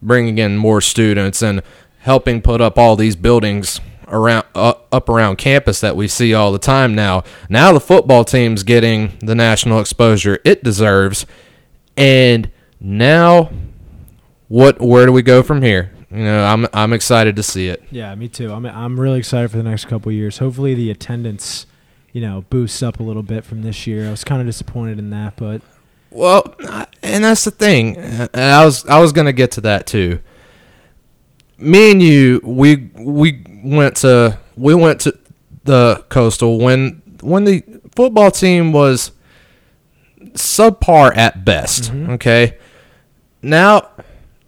bringing 0.00 0.38
in 0.38 0.56
more 0.56 0.80
students 0.80 1.42
and 1.42 1.62
helping 2.00 2.40
put 2.40 2.60
up 2.60 2.78
all 2.78 2.96
these 2.96 3.16
buildings 3.16 3.80
around 4.12 4.46
uh, 4.54 4.74
up 4.92 5.08
around 5.08 5.36
campus 5.36 5.80
that 5.80 5.96
we 5.96 6.06
see 6.06 6.34
all 6.34 6.52
the 6.52 6.58
time 6.58 6.94
now. 6.94 7.24
Now 7.48 7.72
the 7.72 7.80
football 7.80 8.24
team's 8.24 8.62
getting 8.62 9.16
the 9.20 9.34
national 9.34 9.80
exposure 9.80 10.38
it 10.44 10.62
deserves, 10.62 11.26
and 11.96 12.50
now 12.80 13.50
what? 14.48 14.80
Where 14.80 15.06
do 15.06 15.12
we 15.12 15.22
go 15.22 15.42
from 15.42 15.62
here? 15.62 15.92
You 16.10 16.18
know, 16.24 16.44
I'm 16.44 16.66
I'm 16.74 16.92
excited 16.92 17.36
to 17.36 17.42
see 17.42 17.68
it. 17.68 17.82
Yeah, 17.90 18.14
me 18.14 18.28
too. 18.28 18.52
I'm 18.52 18.66
I'm 18.66 19.00
really 19.00 19.18
excited 19.18 19.50
for 19.50 19.56
the 19.56 19.62
next 19.62 19.86
couple 19.86 20.10
of 20.10 20.14
years. 20.14 20.38
Hopefully 20.38 20.74
the 20.74 20.90
attendance, 20.90 21.66
you 22.12 22.20
know, 22.20 22.44
boosts 22.50 22.82
up 22.82 23.00
a 23.00 23.02
little 23.02 23.22
bit 23.22 23.44
from 23.44 23.62
this 23.62 23.86
year. 23.86 24.06
I 24.06 24.10
was 24.10 24.22
kind 24.24 24.40
of 24.40 24.46
disappointed 24.46 24.98
in 24.98 25.08
that, 25.10 25.36
but 25.36 25.62
Well, 26.10 26.54
and 27.02 27.24
that's 27.24 27.44
the 27.44 27.50
thing. 27.50 27.96
And 27.96 28.28
I 28.36 28.62
was 28.64 28.84
I 28.86 29.00
was 29.00 29.12
gonna 29.12 29.32
get 29.32 29.52
to 29.52 29.62
that 29.62 29.86
too. 29.86 30.20
Me 31.56 31.92
and 31.92 32.02
you, 32.02 32.40
we 32.44 32.90
we 32.96 33.42
went 33.62 33.96
to 33.98 34.38
we 34.56 34.74
went 34.74 35.00
to 35.02 35.18
the 35.64 36.04
coastal 36.08 36.58
when 36.58 37.02
when 37.20 37.44
the 37.44 37.62
football 37.94 38.30
team 38.30 38.72
was 38.72 39.12
subpar 40.32 41.16
at 41.16 41.44
best. 41.44 41.84
Mm-hmm. 41.84 42.10
Okay, 42.12 42.58
now 43.42 43.88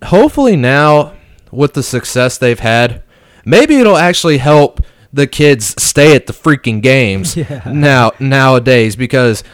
hopefully 0.05 0.57
now 0.57 1.15
with 1.51 1.75
the 1.75 1.83
success 1.83 2.39
they've 2.39 2.59
had, 2.61 3.03
maybe 3.45 3.77
it'll 3.77 3.97
actually 3.97 4.39
help 4.39 4.81
the 5.13 5.27
kids 5.27 5.81
stay 5.81 6.15
at 6.17 6.27
the 6.27 6.33
freaking 6.33 6.83
games 6.83 7.37
Yeah. 7.37 7.63
now 7.73 8.13
nowadays 8.19 8.97
because 8.97 9.45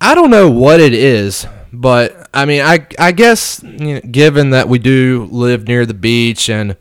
I 0.00 0.14
don't 0.14 0.30
know 0.30 0.50
what 0.50 0.80
it 0.80 0.94
is, 0.94 1.46
but 1.72 2.28
I 2.32 2.44
mean, 2.46 2.62
I 2.62 2.86
I 2.98 3.12
guess 3.12 3.62
you 3.62 3.94
know, 3.94 4.00
given 4.00 4.50
that 4.50 4.68
we 4.68 4.78
do 4.78 5.28
live 5.30 5.66
near 5.68 5.84
the 5.86 5.94
beach 5.94 6.48
and 6.48 6.76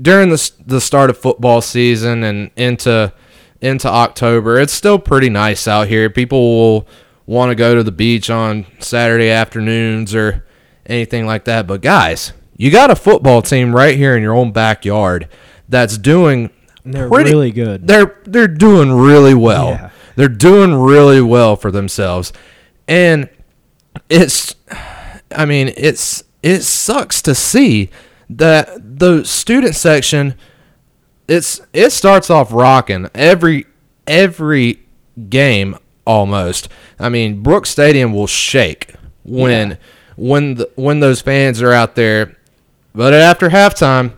during 0.00 0.30
the 0.30 0.50
the 0.66 0.80
start 0.80 1.10
of 1.10 1.18
football 1.18 1.60
season 1.60 2.22
and 2.24 2.50
into 2.56 3.12
into 3.60 3.88
October, 3.88 4.58
it's 4.60 4.72
still 4.72 4.98
pretty 4.98 5.28
nice 5.28 5.66
out 5.66 5.88
here. 5.88 6.08
People 6.10 6.40
will 6.58 6.88
want 7.26 7.50
to 7.50 7.54
go 7.54 7.74
to 7.74 7.82
the 7.82 7.92
beach 7.92 8.30
on 8.30 8.64
Saturday 8.78 9.30
afternoons 9.30 10.14
or 10.14 10.46
anything 10.86 11.26
like 11.26 11.44
that. 11.44 11.66
But 11.66 11.80
guys, 11.82 12.32
you 12.56 12.70
got 12.70 12.90
a 12.90 12.96
football 12.96 13.42
team 13.42 13.74
right 13.74 13.96
here 13.96 14.16
in 14.16 14.22
your 14.22 14.34
own 14.34 14.52
backyard 14.52 15.28
that's 15.68 15.98
doing 15.98 16.50
they're 16.84 17.08
pretty- 17.08 17.30
really 17.30 17.50
good. 17.50 17.86
they're 17.86 18.20
they're 18.24 18.48
doing 18.48 18.92
really 18.92 19.34
well. 19.34 19.70
Yeah. 19.70 19.90
They're 20.16 20.28
doing 20.28 20.74
really 20.74 21.20
well 21.20 21.54
for 21.56 21.70
themselves. 21.70 22.32
And 22.86 23.28
it's 24.08 24.54
I 25.36 25.44
mean, 25.44 25.72
it's 25.76 26.24
it 26.42 26.62
sucks 26.62 27.20
to 27.22 27.34
see 27.34 27.90
that 28.30 28.98
the 28.98 29.24
student 29.24 29.74
section 29.74 30.34
it's 31.26 31.60
it 31.72 31.90
starts 31.90 32.30
off 32.30 32.52
rocking 32.52 33.08
every 33.14 33.66
every 34.06 34.80
game 35.28 35.76
almost. 36.06 36.68
I 36.98 37.08
mean, 37.10 37.42
Brooks 37.42 37.70
Stadium 37.70 38.12
will 38.14 38.26
shake 38.26 38.94
when 39.24 39.70
Yeah. 39.70 39.76
when 40.16 40.54
the, 40.54 40.70
when 40.74 41.00
those 41.00 41.20
fans 41.20 41.60
are 41.62 41.72
out 41.72 41.94
there. 41.96 42.36
But 42.94 43.12
after 43.12 43.50
halftime, 43.50 44.12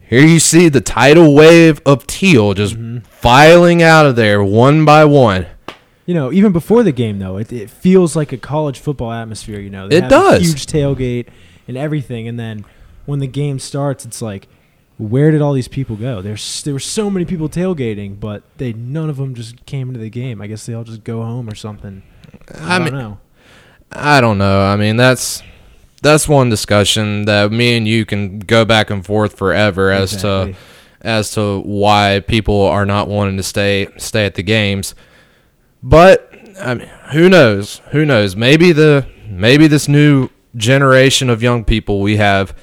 here 0.00 0.20
you 0.26 0.40
see 0.40 0.68
the 0.68 0.80
tidal 0.80 1.34
wave 1.34 1.80
of 1.86 2.06
teal 2.06 2.52
just 2.54 2.74
Mm-hmm. 2.74 2.98
filing 3.10 3.82
out 3.82 4.06
of 4.06 4.16
there 4.16 4.42
one 4.42 4.84
by 4.84 5.04
one. 5.04 5.46
You 6.04 6.14
know, 6.14 6.32
even 6.32 6.52
before 6.52 6.82
the 6.82 6.92
game 6.92 7.18
though, 7.20 7.36
it, 7.36 7.52
it 7.52 7.70
feels 7.70 8.16
like 8.16 8.32
a 8.32 8.36
college 8.38 8.78
football 8.80 9.12
atmosphere. 9.12 9.60
You 9.60 9.70
know, 9.70 9.86
It 9.86 10.02
have 10.02 10.04
a 10.04 10.08
does. 10.08 10.42
huge 10.42 10.66
tailgate 10.66 11.28
and 11.68 11.76
everything, 11.76 12.26
and 12.28 12.38
then 12.38 12.64
when 13.06 13.20
the 13.20 13.26
game 13.26 13.58
starts, 13.58 14.04
it's 14.04 14.20
like, 14.20 14.48
where 14.98 15.30
did 15.30 15.42
all 15.42 15.52
these 15.52 15.68
people 15.68 15.96
go? 15.96 16.22
There's 16.22 16.62
there 16.62 16.74
were 16.74 16.80
so 16.80 17.10
many 17.10 17.24
people 17.24 17.48
tailgating, 17.48 18.18
but 18.18 18.42
they 18.56 18.72
none 18.72 19.10
of 19.10 19.16
them 19.16 19.34
just 19.34 19.64
came 19.66 19.88
into 19.88 20.00
the 20.00 20.10
game. 20.10 20.40
I 20.40 20.46
guess 20.46 20.66
they 20.66 20.74
all 20.74 20.84
just 20.84 21.04
go 21.04 21.22
home 21.22 21.48
or 21.48 21.54
something. 21.54 22.02
I, 22.54 22.76
I 22.76 22.78
don't 22.78 22.84
mean, 22.92 22.94
know. 23.02 23.18
I 23.92 24.20
don't 24.20 24.38
know. 24.38 24.60
I 24.62 24.76
mean, 24.76 24.96
that's 24.96 25.42
that's 26.02 26.28
one 26.28 26.48
discussion 26.50 27.24
that 27.26 27.52
me 27.52 27.76
and 27.76 27.86
you 27.86 28.04
can 28.04 28.38
go 28.38 28.64
back 28.64 28.90
and 28.90 29.04
forth 29.04 29.36
forever 29.36 29.90
as 29.90 30.14
Exactly. 30.14 30.52
to 30.54 30.58
as 31.02 31.30
to 31.32 31.60
why 31.60 32.22
people 32.26 32.62
are 32.62 32.86
not 32.86 33.08
wanting 33.08 33.36
to 33.36 33.42
stay 33.42 33.88
stay 33.98 34.24
at 34.26 34.34
the 34.34 34.42
games. 34.42 34.94
But 35.82 36.32
I 36.60 36.74
mean, 36.74 36.88
who 37.12 37.28
knows? 37.28 37.80
Who 37.90 38.04
knows? 38.06 38.34
Maybe 38.34 38.72
the 38.72 39.06
maybe 39.28 39.66
this 39.66 39.88
new 39.88 40.30
generation 40.56 41.28
of 41.28 41.42
young 41.42 41.64
people 41.64 42.00
we 42.00 42.16
have 42.16 42.56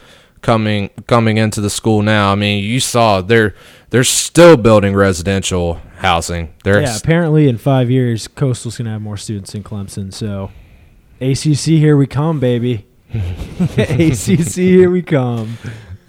coming 0.43 0.89
coming 1.07 1.37
into 1.37 1.59
the 1.61 1.69
school 1.71 2.03
now. 2.03 2.31
I 2.31 2.35
mean, 2.35 2.63
you 2.63 2.79
saw 2.79 3.21
they're 3.21 3.55
they're 3.89 4.03
still 4.03 4.55
building 4.57 4.93
residential 4.93 5.81
housing. 5.97 6.53
They're 6.63 6.81
Yeah, 6.81 6.95
apparently 6.95 7.47
in 7.49 7.57
five 7.57 7.89
years, 7.89 8.27
Coastal's 8.27 8.77
gonna 8.77 8.91
have 8.91 9.01
more 9.01 9.17
students 9.17 9.53
than 9.53 9.63
Clemson. 9.63 10.13
So, 10.13 10.51
ACC, 11.19 11.79
here 11.79 11.97
we 11.97 12.05
come, 12.05 12.39
baby. 12.39 12.85
ACC, 13.13 14.55
here 14.55 14.89
we 14.89 15.01
come. 15.01 15.57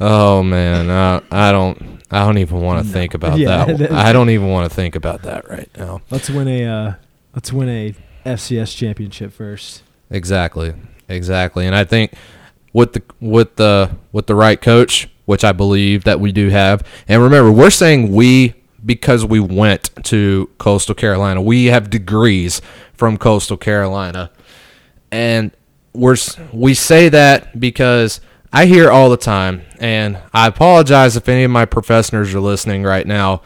Oh 0.01 0.43
man, 0.43 0.91
I, 0.91 1.23
I 1.49 1.53
don't 1.53 2.03
I 2.11 2.25
don't 2.27 2.39
even 2.39 2.61
want 2.61 2.87
to 2.87 2.93
think 2.93 3.15
about 3.15 3.39
Yeah, 3.39 3.65
that. 3.65 3.79
that- 3.79 3.93
I 3.93 4.13
don't 4.13 4.31
even 4.31 4.49
want 4.49 4.69
to 4.71 4.75
think 4.75 4.97
about 4.97 5.23
that 5.23 5.49
right 5.49 5.69
now. 5.77 6.03
Let's 6.11 6.29
win 6.29 6.49
a 6.49 6.65
uh, 6.65 6.95
let's 7.35 7.53
win 7.53 7.69
a 7.69 7.95
FCS 8.27 8.77
championship 8.77 9.33
first. 9.33 9.83
Exactly, 10.11 10.75
exactly. 11.09 11.67
And 11.67 11.75
I 11.77 11.85
think 11.85 12.13
with 12.75 12.93
the 12.93 13.03
with 13.21 13.57
the 13.57 13.97
with 14.13 14.27
the 14.27 14.35
right 14.35 14.61
coach, 14.61 15.09
which 15.25 15.43
I 15.43 15.53
believe 15.53 16.05
that 16.05 16.21
we 16.21 16.31
do 16.31 16.51
have. 16.51 16.87
And 17.09 17.23
remember, 17.23 17.51
we're 17.51 17.71
saying 17.71 18.13
we 18.13 18.53
because 18.85 19.25
we 19.25 19.41
went 19.41 19.89
to 20.05 20.51
Coastal 20.59 20.95
Carolina. 20.95 21.41
We 21.41 21.67
have 21.67 21.89
degrees 21.89 22.61
from 22.93 23.17
Coastal 23.17 23.57
Carolina, 23.57 24.31
and 25.11 25.53
we're 25.95 26.17
we 26.53 26.75
say 26.75 27.09
that 27.09 27.59
because 27.59 28.21
I 28.53 28.67
hear 28.67 28.91
all 28.91 29.09
the 29.09 29.17
time, 29.17 29.63
and 29.79 30.19
I 30.35 30.49
apologize 30.49 31.17
if 31.17 31.29
any 31.29 31.45
of 31.45 31.51
my 31.51 31.65
professors 31.65 32.35
are 32.35 32.41
listening 32.41 32.83
right 32.83 33.07
now, 33.07 33.41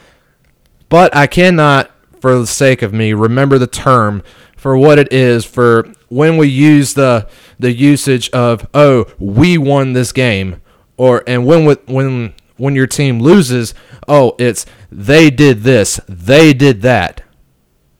but 0.89 1.15
I 1.15 1.27
cannot, 1.27 1.91
for 2.21 2.39
the 2.39 2.47
sake 2.47 2.83
of 2.83 2.93
me, 2.93 3.13
remember 3.13 3.59
the 3.59 3.67
term 3.67 4.23
for 4.59 4.77
what 4.77 4.99
it 4.99 5.13
is 5.13 5.45
for 5.45 5.87
when 6.09 6.37
we 6.37 6.49
use 6.49 6.95
the 6.95 7.27
the 7.59 7.73
usage 7.73 8.29
of 8.31 8.67
oh 8.75 9.07
we 9.19 9.57
won 9.57 9.93
this 9.93 10.13
game 10.13 10.61
or 10.97 11.23
and 11.27 11.47
when 11.47 11.65
when 11.87 12.35
when 12.57 12.75
your 12.75 12.87
team 12.87 13.21
loses 13.21 13.73
oh 14.09 14.35
it's 14.39 14.67
they 14.91 15.31
did 15.31 15.63
this 15.63 16.01
they 16.09 16.53
did 16.53 16.83
that. 16.83 17.23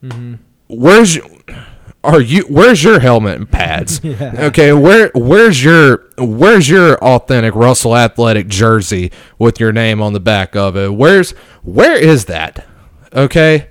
Mm-hmm. 0.03 0.35
where's 0.67 1.15
your, 1.17 1.25
are 2.03 2.21
you 2.21 2.43
where's 2.43 2.83
your 2.83 2.99
helmet 2.99 3.37
and 3.37 3.49
pads? 3.49 4.01
Yeah. 4.03 4.33
okay 4.47 4.73
where 4.73 5.11
where's 5.15 5.63
your 5.63 6.09
where's 6.17 6.69
your 6.69 6.97
authentic 7.03 7.55
russell 7.55 7.95
athletic 7.95 8.47
jersey 8.47 9.11
with 9.37 9.59
your 9.59 9.71
name 9.71 10.01
on 10.01 10.13
the 10.13 10.19
back 10.19 10.55
of 10.55 10.75
it? 10.75 10.93
Where's 10.93 11.31
where 11.63 11.97
is 11.97 12.25
that? 12.25 12.65
Okay 13.13 13.69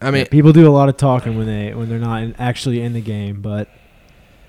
i 0.00 0.10
mean 0.10 0.26
People 0.26 0.52
do 0.52 0.68
a 0.68 0.70
lot 0.70 0.88
of 0.88 0.96
talking 0.96 1.36
when 1.36 1.46
they 1.46 1.74
when 1.74 1.88
they're 1.88 1.98
not 1.98 2.22
in, 2.22 2.34
actually 2.38 2.80
in 2.82 2.92
the 2.92 3.00
game, 3.00 3.40
but 3.40 3.68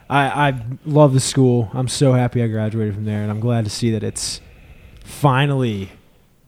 I 0.10 0.49
I 0.49 0.62
love 0.86 1.13
the 1.13 1.19
school. 1.19 1.69
I'm 1.73 1.88
so 1.88 2.13
happy 2.13 2.41
I 2.41 2.47
graduated 2.47 2.93
from 2.93 3.05
there, 3.05 3.21
and 3.21 3.31
I'm 3.31 3.39
glad 3.39 3.65
to 3.65 3.71
see 3.71 3.91
that 3.91 4.03
it's 4.03 4.41
finally 5.03 5.89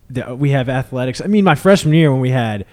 that 0.09 0.37
we 0.37 0.51
have 0.51 0.69
athletics. 0.69 1.21
I 1.21 1.27
mean, 1.27 1.43
my 1.43 1.55
freshman 1.55 1.93
year 1.93 2.11
when 2.11 2.21
we 2.21 2.31
had 2.31 2.65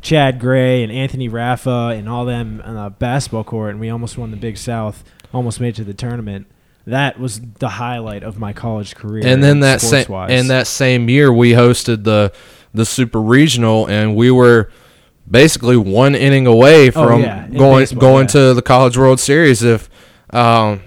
Chad 0.00 0.40
Gray 0.40 0.82
and 0.82 0.92
Anthony 0.92 1.28
Raffa 1.28 1.96
and 1.96 2.08
all 2.08 2.24
them 2.24 2.60
on 2.64 2.74
the 2.74 2.90
basketball 2.90 3.44
court, 3.44 3.70
and 3.70 3.80
we 3.80 3.88
almost 3.88 4.18
won 4.18 4.30
the 4.30 4.36
Big 4.36 4.56
South, 4.58 5.04
almost 5.32 5.60
made 5.60 5.68
it 5.70 5.76
to 5.76 5.84
the 5.84 5.94
tournament. 5.94 6.46
That 6.86 7.18
was 7.20 7.40
the 7.40 7.68
highlight 7.68 8.24
of 8.24 8.38
my 8.38 8.52
college 8.52 8.96
career. 8.96 9.24
and 9.24 9.42
then 9.42 9.60
that 9.60 9.80
same 9.80 10.06
and 10.10 10.50
that 10.50 10.66
same 10.66 11.08
year 11.08 11.32
we 11.32 11.52
hosted 11.52 12.02
the 12.04 12.32
the 12.74 12.84
super 12.84 13.20
regional 13.20 13.86
and 13.86 14.16
we 14.16 14.30
were 14.32 14.70
basically 15.32 15.76
one 15.76 16.14
inning 16.14 16.46
away 16.46 16.88
Oh, 16.88 16.92
from 16.92 17.22
yeah, 17.22 17.48
going 17.48 17.80
baseball, 17.82 18.00
going 18.00 18.24
yeah. 18.26 18.32
to 18.32 18.54
the 18.54 18.62
college 18.62 18.96
world 18.96 19.18
series 19.18 19.62
if 19.64 19.90
um 20.30 20.82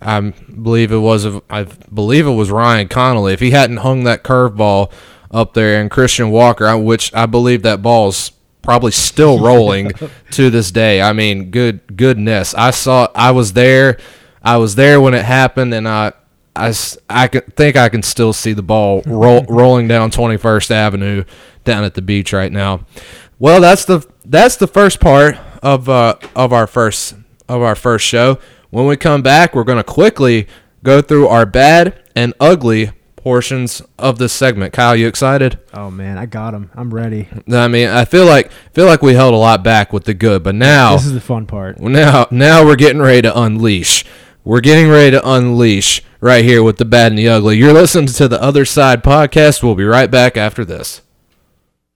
I 0.00 0.20
believe 0.20 0.90
it 0.90 0.98
was 0.98 1.26
I 1.48 1.64
believe 1.92 2.26
it 2.26 2.32
was 2.32 2.50
Ryan 2.50 2.88
Connolly 2.88 3.32
if 3.34 3.40
he 3.40 3.52
hadn't 3.52 3.78
hung 3.78 4.04
that 4.04 4.24
curveball 4.24 4.90
up 5.30 5.54
there 5.54 5.80
and 5.80 5.90
Christian 5.90 6.30
Walker 6.30 6.76
which 6.76 7.14
I 7.14 7.26
believe 7.26 7.62
that 7.62 7.82
ball's 7.82 8.32
probably 8.62 8.92
still 8.92 9.38
rolling 9.44 9.92
to 10.32 10.50
this 10.50 10.70
day 10.70 11.00
I 11.02 11.12
mean 11.12 11.50
good 11.50 11.96
goodness 11.96 12.54
I 12.54 12.70
saw 12.70 13.08
I 13.14 13.30
was 13.30 13.52
there 13.52 13.98
I 14.42 14.56
was 14.56 14.74
there 14.74 15.00
when 15.00 15.14
it 15.14 15.24
happened 15.24 15.72
and 15.74 15.86
I. 15.86 16.12
I, 16.58 17.28
can 17.28 17.42
think 17.54 17.76
I 17.76 17.90
can 17.90 18.02
still 18.02 18.32
see 18.32 18.54
the 18.54 18.62
ball 18.62 19.02
roll, 19.04 19.44
rolling 19.48 19.88
down 19.88 20.10
21st 20.10 20.70
Avenue 20.70 21.24
down 21.64 21.84
at 21.84 21.92
the 21.92 22.00
beach 22.00 22.32
right 22.32 22.50
now. 22.50 22.86
Well, 23.38 23.60
that's 23.60 23.84
the 23.84 24.06
that's 24.24 24.56
the 24.56 24.66
first 24.66 25.00
part 25.00 25.36
of 25.62 25.88
uh, 25.88 26.16
of 26.34 26.52
our 26.52 26.66
first 26.66 27.14
of 27.48 27.62
our 27.62 27.74
first 27.74 28.06
show. 28.06 28.38
When 28.70 28.86
we 28.86 28.96
come 28.96 29.22
back, 29.22 29.54
we're 29.54 29.64
going 29.64 29.78
to 29.78 29.84
quickly 29.84 30.46
go 30.82 31.00
through 31.02 31.28
our 31.28 31.46
bad 31.46 32.02
and 32.14 32.34
ugly 32.40 32.92
portions 33.16 33.82
of 33.98 34.18
this 34.18 34.32
segment. 34.32 34.72
Kyle, 34.72 34.94
you 34.96 35.06
excited? 35.08 35.58
oh 35.74 35.90
man, 35.90 36.16
I 36.16 36.26
got 36.26 36.54
him. 36.54 36.70
I'm 36.74 36.92
ready. 36.94 37.28
I 37.52 37.68
mean, 37.68 37.88
I 37.88 38.04
feel 38.04 38.24
like 38.24 38.50
feel 38.72 38.86
like 38.86 39.02
we 39.02 39.14
held 39.14 39.34
a 39.34 39.38
lot 39.38 39.62
back 39.62 39.92
with 39.92 40.04
the 40.04 40.14
good, 40.14 40.42
but 40.42 40.54
now 40.54 40.96
This 40.96 41.06
is 41.06 41.12
the 41.12 41.20
fun 41.20 41.46
part. 41.46 41.78
now, 41.80 42.26
now 42.30 42.64
we're 42.64 42.76
getting 42.76 43.02
ready 43.02 43.22
to 43.22 43.38
unleash. 43.38 44.04
We're 44.44 44.60
getting 44.60 44.88
ready 44.88 45.10
to 45.10 45.28
unleash 45.28 46.02
right 46.20 46.44
here 46.44 46.62
with 46.62 46.76
the 46.78 46.84
bad 46.84 47.12
and 47.12 47.18
the 47.18 47.28
ugly. 47.28 47.56
You're 47.58 47.72
listening 47.72 48.06
to 48.06 48.28
the 48.28 48.40
Other 48.40 48.64
Side 48.64 49.02
podcast. 49.02 49.62
We'll 49.62 49.74
be 49.74 49.84
right 49.84 50.10
back 50.10 50.36
after 50.36 50.64
this. 50.64 51.02